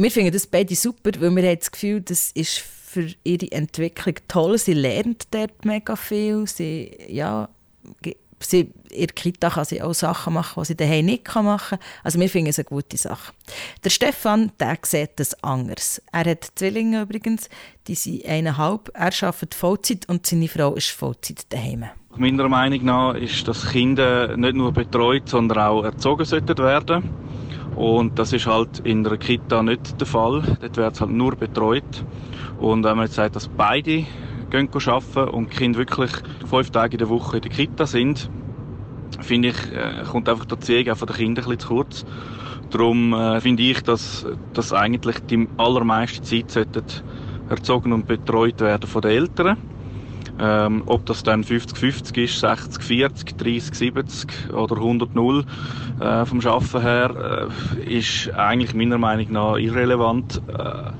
Wir 0.00 0.12
finden 0.12 0.32
das 0.32 0.46
beide 0.46 0.76
super, 0.76 1.10
weil 1.18 1.34
wir 1.34 1.42
haben 1.50 1.58
das 1.58 1.72
Gefühl, 1.72 2.00
das 2.00 2.30
ist 2.30 2.58
für 2.58 3.08
ihre 3.24 3.50
Entwicklung 3.50 4.14
toll. 4.28 4.56
Sie 4.56 4.72
lernt 4.72 5.26
dort 5.32 5.64
mega 5.64 5.96
viel. 5.96 6.46
Sie, 6.46 6.96
ja, 7.08 7.48
sie, 8.38 8.70
in 8.90 9.08
Kita 9.08 9.50
kann 9.50 9.64
sie 9.64 9.82
auch 9.82 9.94
Sachen 9.94 10.34
machen, 10.34 10.62
die 10.62 10.66
sie 10.66 10.76
daheim 10.76 11.04
nicht 11.06 11.26
machen 11.34 11.78
kann. 11.78 11.78
Also 12.04 12.20
wir 12.20 12.28
finden 12.28 12.50
es 12.50 12.60
eine 12.60 12.66
gute 12.66 12.96
Sache. 12.96 13.32
Der 13.82 13.90
Stefan, 13.90 14.52
der 14.60 14.78
sieht 14.82 15.10
das 15.16 15.42
anders. 15.42 16.00
Er 16.12 16.30
hat 16.30 16.48
Zwillinge 16.54 17.02
übrigens, 17.02 17.48
die 17.88 17.96
sind 17.96 18.24
eineinhalb. 18.24 18.92
Er 18.94 19.06
arbeitet 19.06 19.56
Vollzeit 19.56 20.08
und 20.08 20.26
seine 20.26 20.46
Frau 20.46 20.76
ist 20.76 20.90
Vollzeit 20.90 21.52
daheim. 21.52 21.86
Meiner 22.14 22.48
Meinung 22.48 22.84
nach 22.84 23.14
ist, 23.14 23.48
dass 23.48 23.68
Kinder 23.68 24.36
nicht 24.36 24.54
nur 24.54 24.70
betreut, 24.70 25.28
sondern 25.28 25.58
auch 25.58 25.82
erzogen 25.82 26.24
sollten 26.24 26.56
werden. 26.58 27.02
Und 27.78 28.18
das 28.18 28.32
ist 28.32 28.46
halt 28.46 28.80
in 28.80 29.04
der 29.04 29.16
Kita 29.18 29.62
nicht 29.62 30.00
der 30.00 30.06
Fall. 30.08 30.42
Dort 30.60 30.76
wird 30.76 30.94
es 30.94 31.00
halt 31.00 31.12
nur 31.12 31.36
betreut. 31.36 32.04
Und 32.58 32.82
wenn 32.82 32.96
man 32.96 33.06
jetzt 33.06 33.14
sagt, 33.14 33.36
dass 33.36 33.46
beide 33.46 34.04
gehen 34.50 34.68
arbeiten 34.68 35.28
und 35.30 35.52
die 35.52 35.56
Kinder 35.56 35.78
wirklich 35.78 36.10
fünf 36.44 36.70
Tage 36.70 36.94
in 36.94 36.98
der 36.98 37.08
Woche 37.08 37.36
in 37.36 37.42
der 37.42 37.52
Kita 37.52 37.86
sind, 37.86 38.28
finde 39.20 39.50
ich, 39.50 39.72
äh, 39.72 40.02
kommt 40.10 40.28
einfach 40.28 40.46
der 40.46 40.58
Ziel 40.58 40.90
auch 40.90 40.96
von 40.96 41.06
den 41.06 41.16
Kindern 41.18 41.44
ein 41.44 41.50
bisschen 41.50 41.58
zu 41.60 41.68
kurz. 41.68 42.04
Darum 42.70 43.12
äh, 43.12 43.40
finde 43.40 43.62
ich, 43.62 43.80
dass, 43.84 44.26
dass 44.54 44.72
eigentlich 44.72 45.20
die 45.30 45.46
allermeiste 45.56 46.22
Zeit 46.22 46.50
sollten 46.50 46.82
erzogen 47.48 47.92
und 47.92 48.08
betreut 48.08 48.60
werden 48.60 48.88
von 48.88 49.02
den 49.02 49.12
Eltern. 49.12 49.56
Ähm, 50.40 50.82
ob 50.86 51.04
das 51.06 51.24
dann 51.24 51.42
50-50 51.42 52.24
ist, 52.24 52.44
60-40, 52.44 53.36
30-70 53.38 54.52
oder 54.52 54.76
100-0 54.76 55.44
äh, 56.00 56.26
vom 56.26 56.40
Schaffen 56.40 56.80
her, 56.80 57.48
äh, 57.76 57.98
ist 57.98 58.32
eigentlich 58.34 58.72
meiner 58.72 58.98
Meinung 58.98 59.32
nach 59.32 59.56
irrelevant, 59.56 60.40
äh, 60.46 60.90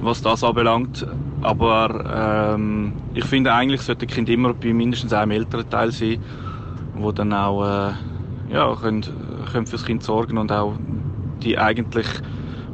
was 0.00 0.22
das 0.22 0.42
anbelangt. 0.42 1.06
Aber 1.42 2.54
ähm, 2.54 2.94
ich 3.12 3.24
finde 3.24 3.52
eigentlich 3.52 3.82
sollte 3.82 4.06
ein 4.06 4.08
Kind 4.08 4.30
immer 4.30 4.54
bei 4.54 4.72
mindestens 4.72 5.12
einem 5.12 5.32
Elternteil 5.32 5.92
sein, 5.92 6.18
wo 6.94 7.12
dann 7.12 7.34
auch 7.34 7.64
äh, 7.64 7.92
ja, 8.50 8.74
können, 8.76 9.04
können 9.52 9.66
fürs 9.66 9.84
Kind 9.84 10.02
sorgen 10.04 10.38
und 10.38 10.50
auch 10.50 10.74
die 11.42 11.58
eigentlich 11.58 12.06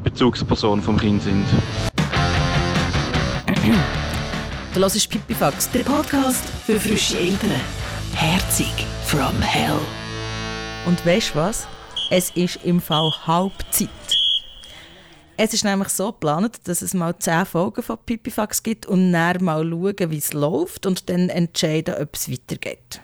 Bezugsperson 0.03 0.81
vom 0.81 0.97
Kind 0.97 1.21
sind. 1.21 1.45
Du 4.73 4.79
hörst 4.79 5.07
Pipifax, 5.07 5.69
Der 5.69 5.81
Podcast 5.83 6.43
für 6.65 6.79
frische 6.79 7.19
Eltern. 7.19 7.61
Herzig 8.15 8.73
from 9.05 9.39
Hell. 9.39 9.77
Und 10.87 11.05
weißt 11.05 11.35
du 11.35 11.35
was? 11.35 11.67
Es 12.09 12.31
ist 12.31 12.57
im 12.63 12.81
Fall 12.81 13.11
Halbzeit. 13.27 13.89
Es 15.37 15.53
ist 15.53 15.63
nämlich 15.63 15.89
so 15.89 16.11
geplant, 16.11 16.59
dass 16.63 16.81
es 16.81 16.95
mal 16.95 17.15
10 17.15 17.45
Folgen 17.45 17.83
von 17.83 17.99
Pipifax 18.03 18.63
gibt 18.63 18.87
und 18.87 19.13
dann 19.13 19.43
mal 19.43 19.63
schauen, 19.63 20.09
wie 20.09 20.17
es 20.17 20.33
läuft 20.33 20.87
und 20.87 21.07
dann 21.07 21.29
entscheiden, 21.29 21.93
ob 22.01 22.15
es 22.15 22.31
weitergeht. 22.31 22.99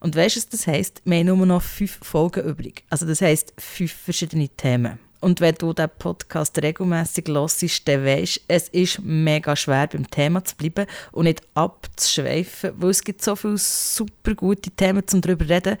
Und 0.00 0.16
weißt 0.16 0.36
du, 0.36 0.40
was 0.40 0.48
das 0.48 0.66
heisst? 0.66 1.02
Wir 1.04 1.18
haben 1.18 1.26
nur 1.26 1.44
noch 1.44 1.62
5 1.62 1.98
Folgen 2.02 2.48
übrig. 2.48 2.82
Also 2.88 3.04
das 3.04 3.20
heisst 3.20 3.52
5 3.58 3.92
verschiedene 3.92 4.48
Themen. 4.48 4.98
Und 5.24 5.40
wenn 5.40 5.54
du 5.54 5.72
diesen 5.72 5.88
Podcast 5.98 6.62
regelmäßig 6.62 7.28
hörst, 7.28 7.88
dann 7.88 8.04
weisst 8.04 8.42
es 8.46 8.68
ist 8.68 9.00
mega 9.02 9.56
schwer, 9.56 9.86
beim 9.86 10.10
Thema 10.10 10.44
zu 10.44 10.54
bleiben 10.54 10.84
und 11.12 11.24
nicht 11.24 11.40
abzuschweifen, 11.54 12.72
weil 12.76 12.90
es 12.90 13.02
gibt 13.02 13.22
so 13.22 13.34
viele 13.34 13.56
super 13.56 14.34
gute 14.34 14.70
Themen, 14.70 15.02
um 15.10 15.20
darüber 15.22 15.46
zu 15.46 15.50
reden. 15.54 15.78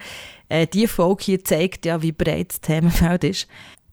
Äh, 0.48 0.66
diese 0.66 0.88
Folge 0.88 1.24
hier 1.24 1.44
zeigt 1.44 1.84
ja, 1.84 2.00
wie 2.00 2.12
breit 2.12 2.52
das 2.52 2.62
Themenfeld 2.62 3.24
ist. 3.24 3.46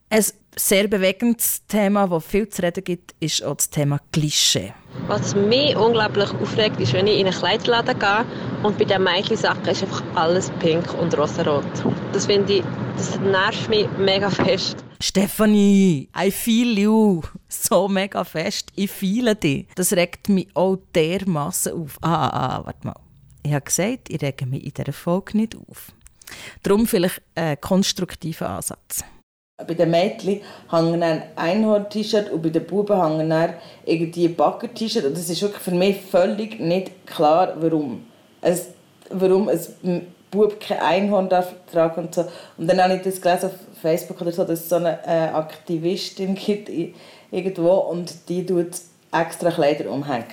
Ein 0.10 0.24
sehr 0.56 0.88
bewegendes 0.88 1.68
Thema, 1.68 2.08
das 2.08 2.24
viel 2.24 2.48
zu 2.48 2.62
reden 2.62 2.86
gibt, 2.86 3.14
ist 3.20 3.44
auch 3.44 3.58
das 3.58 3.70
Thema 3.70 4.00
Klischee. 4.14 4.74
Was 5.08 5.36
mich 5.36 5.76
unglaublich 5.76 6.30
aufregt, 6.32 6.80
ist, 6.80 6.94
wenn 6.94 7.08
ich 7.08 7.20
in 7.20 7.28
einen 7.28 7.36
Kleiderladen 7.36 8.00
gehe 8.00 8.26
und 8.64 8.78
bei 8.78 8.86
den 8.86 9.04
Mädchensachen 9.04 9.66
ist 9.66 9.84
einfach 9.84 10.04
alles 10.16 10.50
pink 10.60 10.94
und 10.94 11.18
rosarot. 11.18 11.66
Das 12.14 12.26
finde 12.26 12.54
ich, 12.54 12.64
das 12.96 13.20
nervt 13.20 13.68
mich 13.68 13.90
mega 13.98 14.30
fest. 14.30 14.86
Stefanie, 15.02 16.10
I 16.16 16.30
feel 16.30 16.78
you. 16.78 17.22
So 17.48 17.88
mega 17.88 18.24
fest. 18.24 18.72
Ich 18.76 18.92
fühle 18.92 19.36
dich. 19.36 19.68
Das 19.76 19.94
regt 19.94 20.30
mich 20.30 20.48
auch 20.54 20.78
dermassen 20.94 21.74
auf. 21.74 21.98
Ah, 22.02 22.28
ah, 22.28 22.58
ah, 22.58 22.66
warte 22.66 22.88
mal. 22.88 23.00
Ich 23.44 23.52
habe 23.52 23.66
gesagt, 23.66 24.10
ich 24.10 24.22
rege 24.22 24.46
mich 24.46 24.64
in 24.64 24.74
dieser 24.74 24.94
Folge 24.94 25.38
nicht 25.38 25.56
auf. 25.56 25.92
Darum 26.62 26.86
vielleicht 26.86 27.22
ein 27.36 27.60
konstruktiver 27.60 28.50
Ansatz. 28.50 29.04
Bei 29.58 29.74
den 29.74 29.92
Mädchen 29.92 30.42
hängen 30.70 31.02
dann 31.02 31.24
Einhorn-T-Shirt 31.36 32.32
und 32.32 32.42
bei 32.44 32.50
den 32.50 32.66
Buben 32.66 33.02
hängen 33.02 33.30
dann 33.30 33.56
irgendwie 33.86 34.28
Bagger-T-Shirt. 34.28 35.06
Und 35.06 35.18
das 35.18 35.30
ist 35.30 35.42
wirklich 35.42 35.62
für 35.62 35.72
mich 35.72 36.02
völlig 36.02 36.60
nicht 36.60 37.08
klar, 37.08 37.54
warum. 37.58 38.06
Es, 38.42 38.68
warum 39.10 39.50
ein 39.50 40.08
Bub 40.32 40.60
kein 40.60 40.80
Einhorn 40.80 41.28
darf 41.28 41.54
tragen 41.72 42.06
und 42.06 42.16
so. 42.16 42.26
Und 42.58 42.68
dann 42.68 42.82
habe 42.82 42.96
ich 42.96 43.02
das 43.02 43.22
gelesen 43.22 43.52
Facebook 43.82 44.22
oder 44.22 44.32
so, 44.32 44.44
dass 44.44 44.60
es 44.60 44.70
so 44.70 44.76
eine 44.76 45.00
äh, 45.06 45.30
Aktivistin 45.34 46.36
gibt 46.36 46.70
irgendwo 47.32 47.74
und 47.74 48.14
die 48.30 48.46
tut 48.46 48.72
extra 49.12 49.52
Kleider 49.52 49.90
umhängen. 49.90 50.26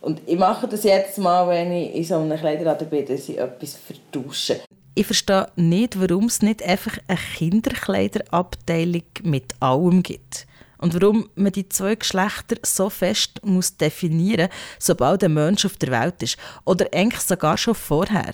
Und 0.00 0.22
ich 0.26 0.38
mache 0.38 0.66
das 0.66 0.84
jetzt 0.84 1.18
mal, 1.18 1.46
wenn 1.48 1.72
ich 1.72 1.94
in 1.94 2.04
so 2.04 2.16
einem 2.16 2.38
Kleiderladen 2.38 2.88
bin, 2.88 3.06
dass 3.06 3.28
ich 3.28 3.38
etwas 3.38 3.76
vertausche. 3.76 4.60
Ich 4.94 5.06
verstehe 5.06 5.46
nicht, 5.56 6.00
warum 6.00 6.26
es 6.26 6.42
nicht 6.42 6.62
einfach 6.62 6.98
eine 7.06 7.18
Kinderkleiderabteilung 7.36 9.04
mit 9.22 9.54
allem 9.60 10.02
gibt. 10.02 10.46
Und 10.78 10.94
warum 10.94 11.28
man 11.34 11.52
die 11.52 11.68
zwei 11.68 11.94
Geschlechter 11.94 12.56
so 12.64 12.88
fest 12.88 13.44
muss 13.44 13.76
definieren 13.76 14.48
muss, 14.48 14.86
sobald 14.86 15.22
ein 15.22 15.34
Mensch 15.34 15.66
auf 15.66 15.76
der 15.76 15.90
Welt 15.90 16.22
ist. 16.22 16.38
Oder 16.64 16.86
eigentlich 16.92 17.20
sogar 17.20 17.58
schon 17.58 17.74
vorher. 17.74 18.32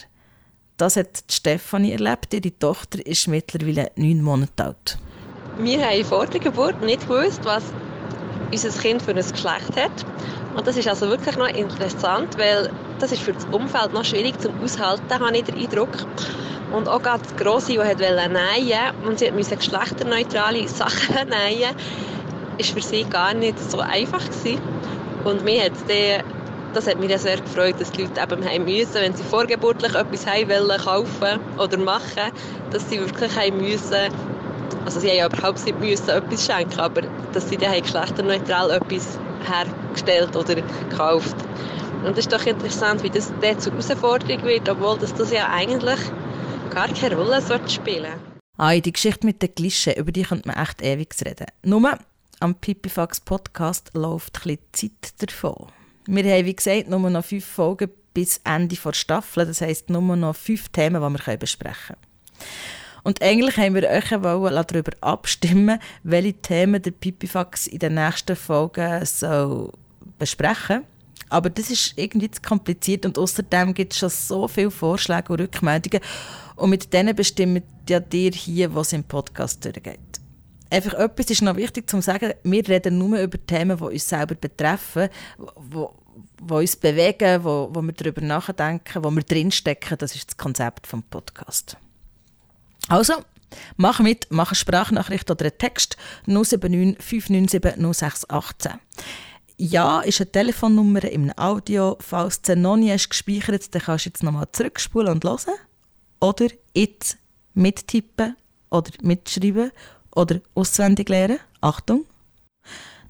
Das 0.77 0.97
hat 0.97 1.25
Stefanie 1.31 1.93
erlebt. 1.93 2.35
Ihre 2.35 2.59
Tochter 2.59 3.05
ist 3.07 3.29
mittlerweile 3.29 3.91
neun 3.97 4.23
Monate 4.23 4.65
alt. 4.65 4.99
Wir 5.59 5.83
haben 5.83 6.05
vor 6.05 6.27
der 6.27 6.41
Geburt 6.41 6.83
nicht 6.83 7.09
gewusst, 7.09 7.41
was 7.45 7.65
unser 8.53 8.71
Kind 8.81 9.01
für 9.01 9.13
ein 9.13 9.17
Geschlecht 9.17 9.75
hat. 9.75 10.05
Und 10.55 10.67
das 10.67 10.77
ist 10.77 10.87
also 10.87 11.09
wirklich 11.09 11.37
noch 11.37 11.49
interessant, 11.49 12.37
weil 12.37 12.71
das 12.99 13.13
ist 13.13 13.23
für 13.23 13.33
das 13.33 13.47
Umfeld 13.47 13.95
noch 13.95 14.05
schwierig 14.05 14.39
zum 14.41 14.53
Aushalten, 14.63 15.11
habe 15.11 15.37
ich 15.37 15.45
den 15.45 15.59
Eindruck. 15.59 16.07
Und 16.73 16.89
auch 16.89 17.03
gerade 17.03 17.23
die 17.27 17.43
Grosse, 17.43 17.73
die 17.73 17.79
wollte 17.79 18.29
nähen 18.29 19.07
und 19.07 19.19
sie 19.19 19.31
musste 19.31 19.57
geschlechterneutrale 19.57 20.69
Sachen 20.69 21.29
nähen, 21.29 21.75
ist 22.59 22.71
für 22.71 22.83
sie 22.83 23.05
gar 23.05 23.33
nicht 23.33 23.59
so 23.59 23.81
einfach 23.81 24.25
gewesen. 24.25 24.61
Und 25.25 25.43
mir 25.45 25.65
hat 25.65 25.73
es 25.73 25.85
das 26.77 26.87
hat 26.87 27.01
mich 27.01 27.11
ja 27.11 27.19
sehr 27.19 27.41
gefreut, 27.41 27.81
dass 27.81 27.91
die 27.93 28.03
Leute 28.03 28.21
eben 28.21 28.45
haben 28.45 28.65
müssen, 28.65 28.95
wenn 28.95 29.15
sie 29.15 29.25
vorgeburtlich 29.25 29.95
etwas 29.95 30.27
haben 30.27 30.49
wollen, 30.49 30.81
kaufen 30.81 31.41
oder 31.59 31.79
machen, 31.79 32.33
dass 32.71 32.89
sie 32.91 33.01
wirklich 33.01 33.35
haben 33.35 33.57
müssen, 33.57 34.13
also 34.85 35.01
sie 35.01 35.09
haben 35.09 35.17
ja 35.17 35.27
überhaupt 35.27 35.65
nicht 35.65 35.81
müssen 35.81 36.11
etwas 36.11 36.45
schenken, 36.45 36.79
aber 36.79 37.03
dass 37.33 37.49
sie 37.49 37.57
dann 37.57 37.81
geschlechterneutral 37.81 38.71
etwas 38.71 39.19
hergestellt 39.47 40.37
oder 40.37 40.55
gekauft. 40.55 41.37
Und 42.05 42.13
es 42.13 42.19
ist 42.19 42.33
doch 42.33 42.45
interessant, 42.45 43.03
wie 43.03 43.11
das 43.11 43.33
dann 43.41 43.59
zur 43.59 43.73
Herausforderung 43.73 44.45
wird, 44.45 44.69
obwohl 44.69 44.99
das, 44.99 45.15
das 45.15 45.33
ja 45.33 45.49
eigentlich 45.51 45.99
gar 46.71 46.89
keine 46.89 47.17
Rolle 47.17 47.41
spielen 47.69 48.05
sollte. 48.05 48.21
Ah, 48.59 48.75
die 48.75 48.93
Geschichte 48.93 49.27
mit 49.27 49.41
den 49.41 49.55
Klischee, 49.55 49.99
über 49.99 50.13
die 50.13 50.23
könnte 50.23 50.47
man 50.47 50.57
echt 50.57 50.83
ewig 50.83 51.15
reden. 51.25 51.47
Nur 51.63 51.99
am 52.41 52.55
Pipifax 52.55 53.21
Podcast 53.21 53.91
läuft 53.95 54.47
ein 54.47 54.59
bisschen 54.73 54.93
Zeit 55.01 55.31
davon. 55.31 55.69
Wir 56.07 56.25
haben, 56.25 56.47
wie 56.47 56.57
gesagt, 56.57 56.89
nur 56.89 57.11
noch 57.11 57.25
fünf 57.25 57.45
Folgen 57.45 57.91
bis 58.15 58.41
Ende 58.45 58.77
der 58.77 58.93
Staffel. 58.93 59.47
Das 59.47 59.61
heisst, 59.61 59.91
nur 59.91 60.17
noch 60.17 60.37
fünf 60.37 60.69
Themen, 60.69 61.03
die 61.03 61.27
wir 61.27 61.37
besprechen 61.37 61.97
können. 61.97 62.01
Und 63.03 63.23
eigentlich 63.23 63.57
haben 63.57 63.75
wir 63.75 63.89
euch 63.89 64.09
darüber 64.11 64.93
abstimmen, 65.01 65.79
welche 66.03 66.35
Themen 66.35 66.83
der 66.83 66.91
Pipifax 66.91 67.67
in 67.67 67.79
den 67.79 67.95
nächsten 67.95 68.35
Folgen 68.35 69.05
soll 69.05 69.73
besprechen 70.19 70.85
aber 71.29 71.51
das 71.51 71.71
ist 71.71 71.95
irgendwie 71.97 72.31
zu 72.31 72.41
kompliziert 72.41 73.05
und 73.05 73.19
außerdem 73.19 73.75
gibt 73.75 73.93
es 73.93 73.99
schon 73.99 74.11
so 74.11 74.49
viele 74.49 74.71
Vorschläge 74.71 75.33
und 75.33 75.41
Rückmeldungen 75.41 76.01
und 76.57 76.71
mit 76.71 76.93
denen 76.93 77.17
bestimmt 77.17 77.65
ja 77.89 78.01
dir 78.01 78.31
hier, 78.31 78.75
was 78.75 78.93
im 78.93 79.05
Podcast 79.05 79.65
durchgeht. 79.65 80.16
Einfach 80.71 80.95
etwas 80.95 81.31
ist 81.31 81.43
noch 81.43 81.57
wichtig 81.57 81.89
zu 81.89 82.01
sagen, 82.01 82.33
wir 82.43 82.69
reden 82.69 82.99
nur 82.99 83.19
über 83.21 83.45
Themen, 83.47 83.77
die 83.77 83.85
uns 83.85 84.09
selber 84.09 84.35
betreffen, 84.35 85.09
die, 85.39 86.53
uns 86.53 86.77
bewegen, 86.77 87.45
wo, 87.45 87.69
wo 87.73 87.83
wir 87.83 87.93
darüber 87.93 88.21
nachdenken, 88.21 89.05
wo 89.05 89.11
wir 89.11 89.23
drinstecken. 89.23 89.97
Das 89.99 90.15
ist 90.15 90.31
das 90.31 90.37
Konzept 90.37 90.93
des 90.93 91.01
Podcasts. 91.09 91.77
Also, 92.89 93.15
mach 93.77 94.01
mit, 94.01 94.27
mach 94.31 94.49
eine 94.49 94.57
Sprachnachricht 94.57 95.31
oder 95.31 95.47
einen 95.47 95.59
Text 95.59 95.97
079 96.27 97.03
597 97.03 97.77
0618. 97.77 98.73
Ja 99.59 100.01
ist 100.01 100.21
eine 100.21 100.31
Telefonnummer 100.31 101.05
im 101.05 101.33
Audio. 101.39 101.97
Falls 102.01 102.43
du 102.43 102.57
noch 102.57 102.77
nie 102.77 102.93
hast 102.93 103.09
gespeichert 103.09 103.75
dann 103.75 103.83
kannst 103.83 104.05
du 104.05 104.11
jetzt 104.11 104.23
nochmal 104.23 104.49
zurückspulen 104.53 105.13
und 105.13 105.25
hören. 105.25 105.55
Oder 106.21 106.49
jetzt 106.75 107.17
mittippen 107.55 108.37
oder 108.71 108.91
mitschreiben 109.03 109.71
oder 110.17 110.41
auswendig 110.55 111.09
lernen. 111.09 111.39
Achtung! 111.61 112.05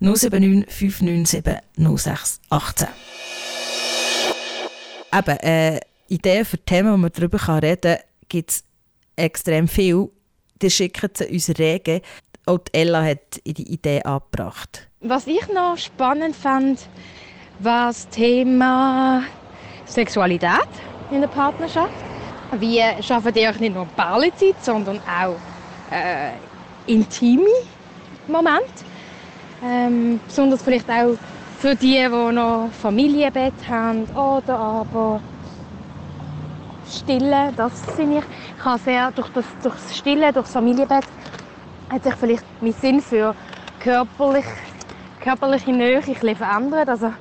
079 0.01 0.71
597 0.71 1.55
0618. 1.77 2.89
Eben, 5.13 5.39
äh, 5.39 5.81
Ideen 6.09 6.45
für 6.45 6.59
Themen, 6.59 6.93
die 6.95 7.01
man 7.01 7.13
darüber 7.13 7.63
reden 7.63 7.81
kann, 7.81 7.99
gibt 8.29 8.51
es 8.51 8.65
extrem 9.17 9.67
viel. 9.69 10.11
Die 10.61 10.71
schicken 10.71 11.11
sie 11.15 11.27
uns 11.27 11.49
rege. 11.59 12.03
Auch 12.45 12.61
Ella 12.73 13.03
hat 13.03 13.41
die 13.45 13.73
Idee 13.73 14.03
angebracht. 14.03 14.89
Was 15.01 15.27
ich 15.27 15.49
noch 15.49 15.77
spannend 15.77 16.37
fand, 16.37 16.81
war 17.61 17.89
das 17.89 18.09
Thema 18.09 19.25
Sexualität 19.87 20.69
in 21.11 21.21
der 21.21 21.29
Partnerschaft. 21.29 21.93
Wie 22.59 22.81
schafft 23.03 23.37
ihr 23.37 23.51
euch 23.51 23.61
nicht 23.61 23.75
nur 23.75 23.87
Paarenzeit, 23.87 24.57
sondern 24.63 25.01
auch 25.01 25.37
äh, 25.91 26.33
intime 26.87 27.47
Momente? 28.29 28.85
Ähm, 29.65 30.21
besonders 30.27 30.63
vielleicht 30.63 30.89
auch 30.91 31.17
für 31.59 31.75
die, 31.75 31.97
die 31.97 32.09
noch 32.09 32.71
Familienbett 32.81 33.55
haben 33.69 34.05
oder 34.15 34.59
aber 34.59 35.21
Stillen, 36.89 37.55
das 37.57 37.73
finde 37.97 38.19
ich, 38.19 38.25
kann 38.63 38.79
sehr 38.79 39.11
durch 39.11 39.29
das, 39.31 39.45
durch 39.63 39.75
das 39.75 39.97
Stillen, 39.97 40.33
durch 40.33 40.47
das 40.47 40.53
Familienbett 40.53 41.05
hat 41.91 42.03
sich 42.03 42.15
vielleicht 42.15 42.45
mein 42.61 42.73
Sinn 42.73 43.01
für 43.01 43.35
körperlich, 43.81 44.45
körperliche 45.21 45.73
Nähe 45.73 45.99
ein 45.99 46.37
verändert. 46.37 46.89
Also, 46.89 47.13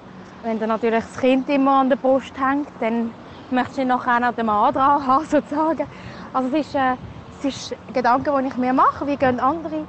wenn 0.43 0.60
dann 0.60 0.69
natürlich 0.69 1.04
das 1.04 1.19
Kind 1.19 1.49
immer 1.49 1.80
an 1.80 1.89
der 1.89 1.97
Brust 1.97 2.34
hängt, 2.39 2.67
dann 2.80 3.12
möchte 3.51 3.82
ich 3.82 3.88
nachher 3.88 4.19
noch 4.19 4.34
den 4.34 4.45
Mann 4.45 4.73
dran 4.73 5.06
haben, 5.06 5.25
sozusagen. 5.30 5.88
Also 6.34 6.49
es 6.56 6.67
ist, 6.67 6.75
äh, 6.75 6.95
es 7.39 7.45
ist 7.45 7.71
ein 7.74 7.93
Gedanke, 7.93 8.32
den 8.32 8.48
ich 8.48 8.58
mir 8.58 8.74
mache. 8.74 9.06
Wie 9.08 9.17
gehen 9.17 9.39
andere 9.39 9.86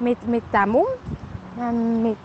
mit, 0.00 0.26
mit 0.26 0.42
dem 0.52 0.74
um? 0.74 0.86
Ähm, 1.60 2.02
mit 2.02 2.16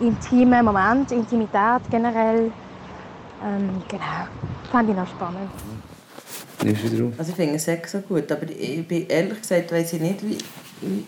intimen 0.00 0.64
Momenten, 0.64 1.18
Intimität 1.18 1.82
generell. 1.90 2.50
Ähm, 3.44 3.82
genau, 3.88 4.28
fand 4.70 4.90
ich 4.90 4.96
noch 4.96 5.08
spannend. 5.08 5.50
Also 7.18 7.30
ich 7.30 7.36
finde 7.36 7.58
Sex 7.58 7.92
so 7.92 7.98
gut, 8.00 8.30
aber 8.32 8.48
ich 8.50 8.86
bin 8.88 9.06
ehrlich 9.06 9.40
gesagt 9.40 9.70
weiß 9.70 9.92
ich 9.92 10.00
nicht, 10.00 10.22
wie, 10.22 10.38
wie, 10.80 11.06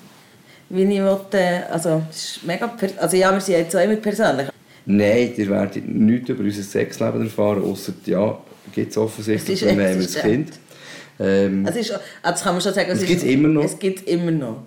wie 0.69 0.95
ich 0.95 1.03
wollte, 1.03 1.69
also 1.71 2.03
es 2.11 2.37
ist 2.37 2.47
mega, 2.47 2.71
also 2.99 3.17
ja, 3.17 3.33
wir 3.33 3.41
sind 3.41 3.57
jetzt 3.57 3.75
auch 3.75 3.81
immer 3.81 3.97
persönlich. 3.97 4.49
Nein, 4.85 5.33
ihr 5.37 5.49
werdet 5.49 5.89
nichts 5.89 6.29
über 6.29 6.45
unser 6.45 6.63
Sexleben 6.63 7.25
erfahren, 7.25 7.65
außer 7.65 7.93
ja, 8.05 8.39
gibt 8.73 8.91
es 8.91 8.99
offensichtlich, 8.99 9.63
wir 9.63 9.71
haben 9.71 9.81
ein 9.81 10.07
Kind. 10.07 10.53
Ähm, 11.21 11.67
es 11.67 11.77
ist, 11.77 11.99
das 12.23 12.43
kann 12.43 12.55
man 12.55 12.61
schon 12.61 12.75
sagen, 12.75 12.91
es, 12.91 13.03
es 13.03 13.07
gibt 13.07 13.23
immer 13.25 13.49
noch. 13.49 13.65
Es 13.65 13.79
gibt 13.79 14.09
immer 14.09 14.31
noch. 14.31 14.63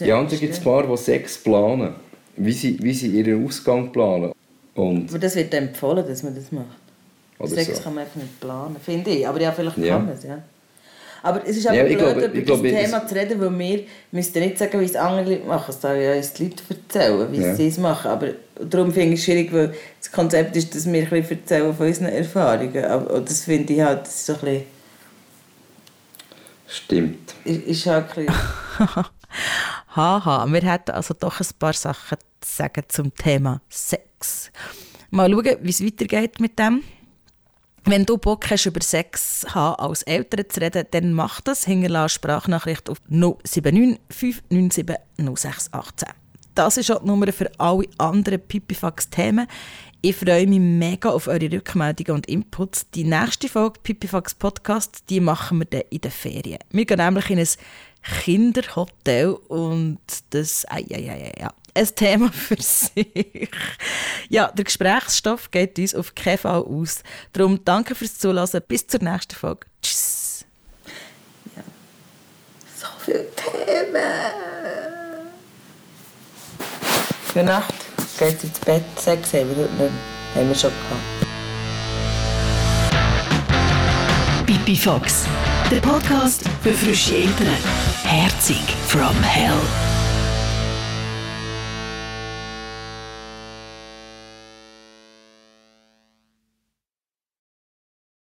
Ja, 0.00 0.18
und 0.18 0.30
dann 0.30 0.38
gibt 0.40 0.52
es 0.52 0.58
ein 0.58 0.64
paar, 0.64 0.86
die 0.86 0.96
Sex 0.96 1.38
planen, 1.38 1.94
wie 2.36 2.52
sie, 2.52 2.76
wie 2.82 2.92
sie 2.92 3.08
ihren 3.08 3.46
Ausgang 3.46 3.92
planen. 3.92 4.32
Und 4.74 5.08
Aber 5.08 5.18
das 5.18 5.36
wird 5.36 5.54
empfohlen, 5.54 6.06
dass 6.06 6.22
man 6.22 6.34
das 6.34 6.50
macht. 6.50 6.66
Sex 7.44 7.76
so. 7.76 7.82
kann 7.82 7.94
man 7.94 8.04
einfach 8.04 8.16
nicht 8.16 8.40
planen, 8.40 8.76
finde 8.82 9.10
ich. 9.10 9.26
Aber 9.26 9.40
ja, 9.40 9.52
vielleicht 9.52 9.78
ja. 9.78 9.96
kann 9.96 10.06
man 10.06 10.14
es, 10.14 10.24
ja. 10.24 10.42
Aber 11.22 11.42
es 11.44 11.56
ist 11.56 11.66
aber 11.66 11.76
ja, 11.76 11.84
blöd, 11.84 11.98
glaube, 11.98 12.24
über 12.26 12.52
das 12.52 12.60
Thema 12.62 13.06
zu 13.06 13.14
reden, 13.14 13.40
weil 13.40 13.58
wir 13.58 13.80
müssten 14.12 14.38
nicht 14.40 14.58
sagen, 14.58 14.80
wie 14.80 14.84
es 14.84 14.94
andere 14.94 15.34
Leute 15.34 15.46
machen. 15.46 15.70
Es 15.70 15.80
sollen 15.80 16.00
ja 16.00 16.14
uns 16.14 16.32
die 16.32 16.44
Leute 16.44 16.62
erzählen, 16.68 17.32
wie 17.32 17.40
ja. 17.40 17.54
sie 17.54 17.66
es 17.68 17.78
machen. 17.78 18.10
Aber 18.10 18.28
darum 18.60 18.92
finde 18.92 19.14
ich 19.14 19.20
es 19.20 19.24
schwierig, 19.24 19.52
weil 19.52 19.74
das 20.00 20.12
Konzept 20.12 20.56
ist, 20.56 20.74
dass 20.74 20.86
wir 20.86 21.02
ein 21.02 21.08
bisschen 21.08 21.40
erzählen 21.40 21.74
von 21.74 21.86
unseren 21.86 22.08
Erfahrungen. 22.08 22.84
Aber 22.84 23.20
das 23.20 23.42
finde 23.44 23.72
ich 23.72 23.80
halt, 23.80 24.02
das 24.02 24.14
ist 24.14 24.26
so 24.26 24.34
ein 24.34 24.40
bisschen... 24.40 24.75
Stimmt. 26.66 27.34
Ist, 27.44 27.66
ist 27.66 27.88
ein 27.88 28.06
bisschen... 28.06 28.28
Haha, 29.96 30.46
wir 30.46 30.60
hätten 30.62 30.90
also 30.92 31.14
doch 31.14 31.40
ein 31.40 31.46
paar 31.58 31.72
Sachen 31.72 32.18
zu 32.40 32.56
sagen 32.56 32.84
zum 32.88 33.14
Thema 33.14 33.60
Sex. 33.68 34.50
Mal 35.10 35.30
schauen, 35.30 35.56
wie 35.62 35.70
es 35.70 35.84
weitergeht 35.84 36.40
mit 36.40 36.58
dem. 36.58 36.82
Wenn 37.84 38.04
du 38.04 38.18
Bock 38.18 38.50
hast, 38.50 38.66
über 38.66 38.82
Sex 38.82 39.46
haben, 39.54 39.76
als 39.76 40.02
Eltern 40.02 40.44
zu 40.48 40.60
reden, 40.60 40.86
dann 40.90 41.12
mach 41.12 41.40
das. 41.40 41.64
Hinterlasse 41.64 42.16
Sprachnachricht 42.16 42.90
auf 42.90 42.98
079 43.08 44.00
597 44.10 44.96
0618. 45.16 46.08
Das 46.56 46.78
ist 46.78 46.90
auch 46.90 47.00
die 47.00 47.06
Nummer 47.06 47.32
für 47.32 47.50
alle 47.58 47.84
anderen 47.98 48.40
Pipifax-Themen. 48.40 49.46
Ich 50.02 50.16
freue 50.16 50.46
mich 50.46 50.60
mega 50.60 51.10
auf 51.10 51.26
eure 51.26 51.50
Rückmeldungen 51.50 52.16
und 52.16 52.28
Inputs. 52.28 52.86
Die 52.90 53.04
nächste 53.04 53.48
Folge 53.48 53.80
Pipifax 53.82 54.34
Podcast, 54.34 55.04
die 55.08 55.20
machen 55.20 55.58
wir 55.58 55.64
dann 55.64 55.82
in 55.90 56.00
den 56.00 56.10
Ferien. 56.10 56.58
Wir 56.70 56.84
gehen 56.84 56.98
nämlich 56.98 57.30
in 57.30 57.38
ein 57.38 57.48
Kinderhotel 58.22 59.30
und 59.48 59.98
das, 60.30 60.64
ei, 60.68 60.84
ei, 60.92 61.10
ei, 61.10 61.32
ja, 61.40 61.52
ein 61.74 61.94
Thema 61.94 62.30
für 62.32 62.60
sich. 62.60 63.50
Ja, 64.28 64.48
der 64.52 64.64
Gesprächsstoff 64.64 65.50
geht 65.50 65.78
uns 65.78 65.94
auf 65.94 66.14
keinen 66.14 66.38
Fall 66.38 66.62
aus. 66.62 67.02
Darum 67.32 67.64
danke 67.64 67.94
fürs 67.94 68.18
Zuhören. 68.18 68.62
Bis 68.68 68.86
zur 68.86 69.02
nächsten 69.02 69.34
Folge. 69.34 69.66
Tschüss. 69.82 70.44
Ja. 71.56 71.62
So 72.76 72.86
viele 73.04 73.26
Themen. 73.34 74.02
Gute 77.28 77.44
Nacht. 77.44 77.85
Geht 78.18 78.42
ins 78.44 78.58
Bett. 78.60 78.82
Sex 78.98 79.34
haben 79.34 79.54
wir, 79.56 79.68
haben 80.34 80.48
wir 80.48 80.54
schon 80.54 80.70
gehabt. 80.70 81.26
Pipi 84.46 84.76
Fox, 84.76 85.26
der 85.70 85.80
Podcast 85.80 86.44
für 86.62 86.72
frische 86.72 87.16
Eltern. 87.16 87.48
Herzig 88.04 88.62
from 88.88 89.14
Hell. 89.22 89.60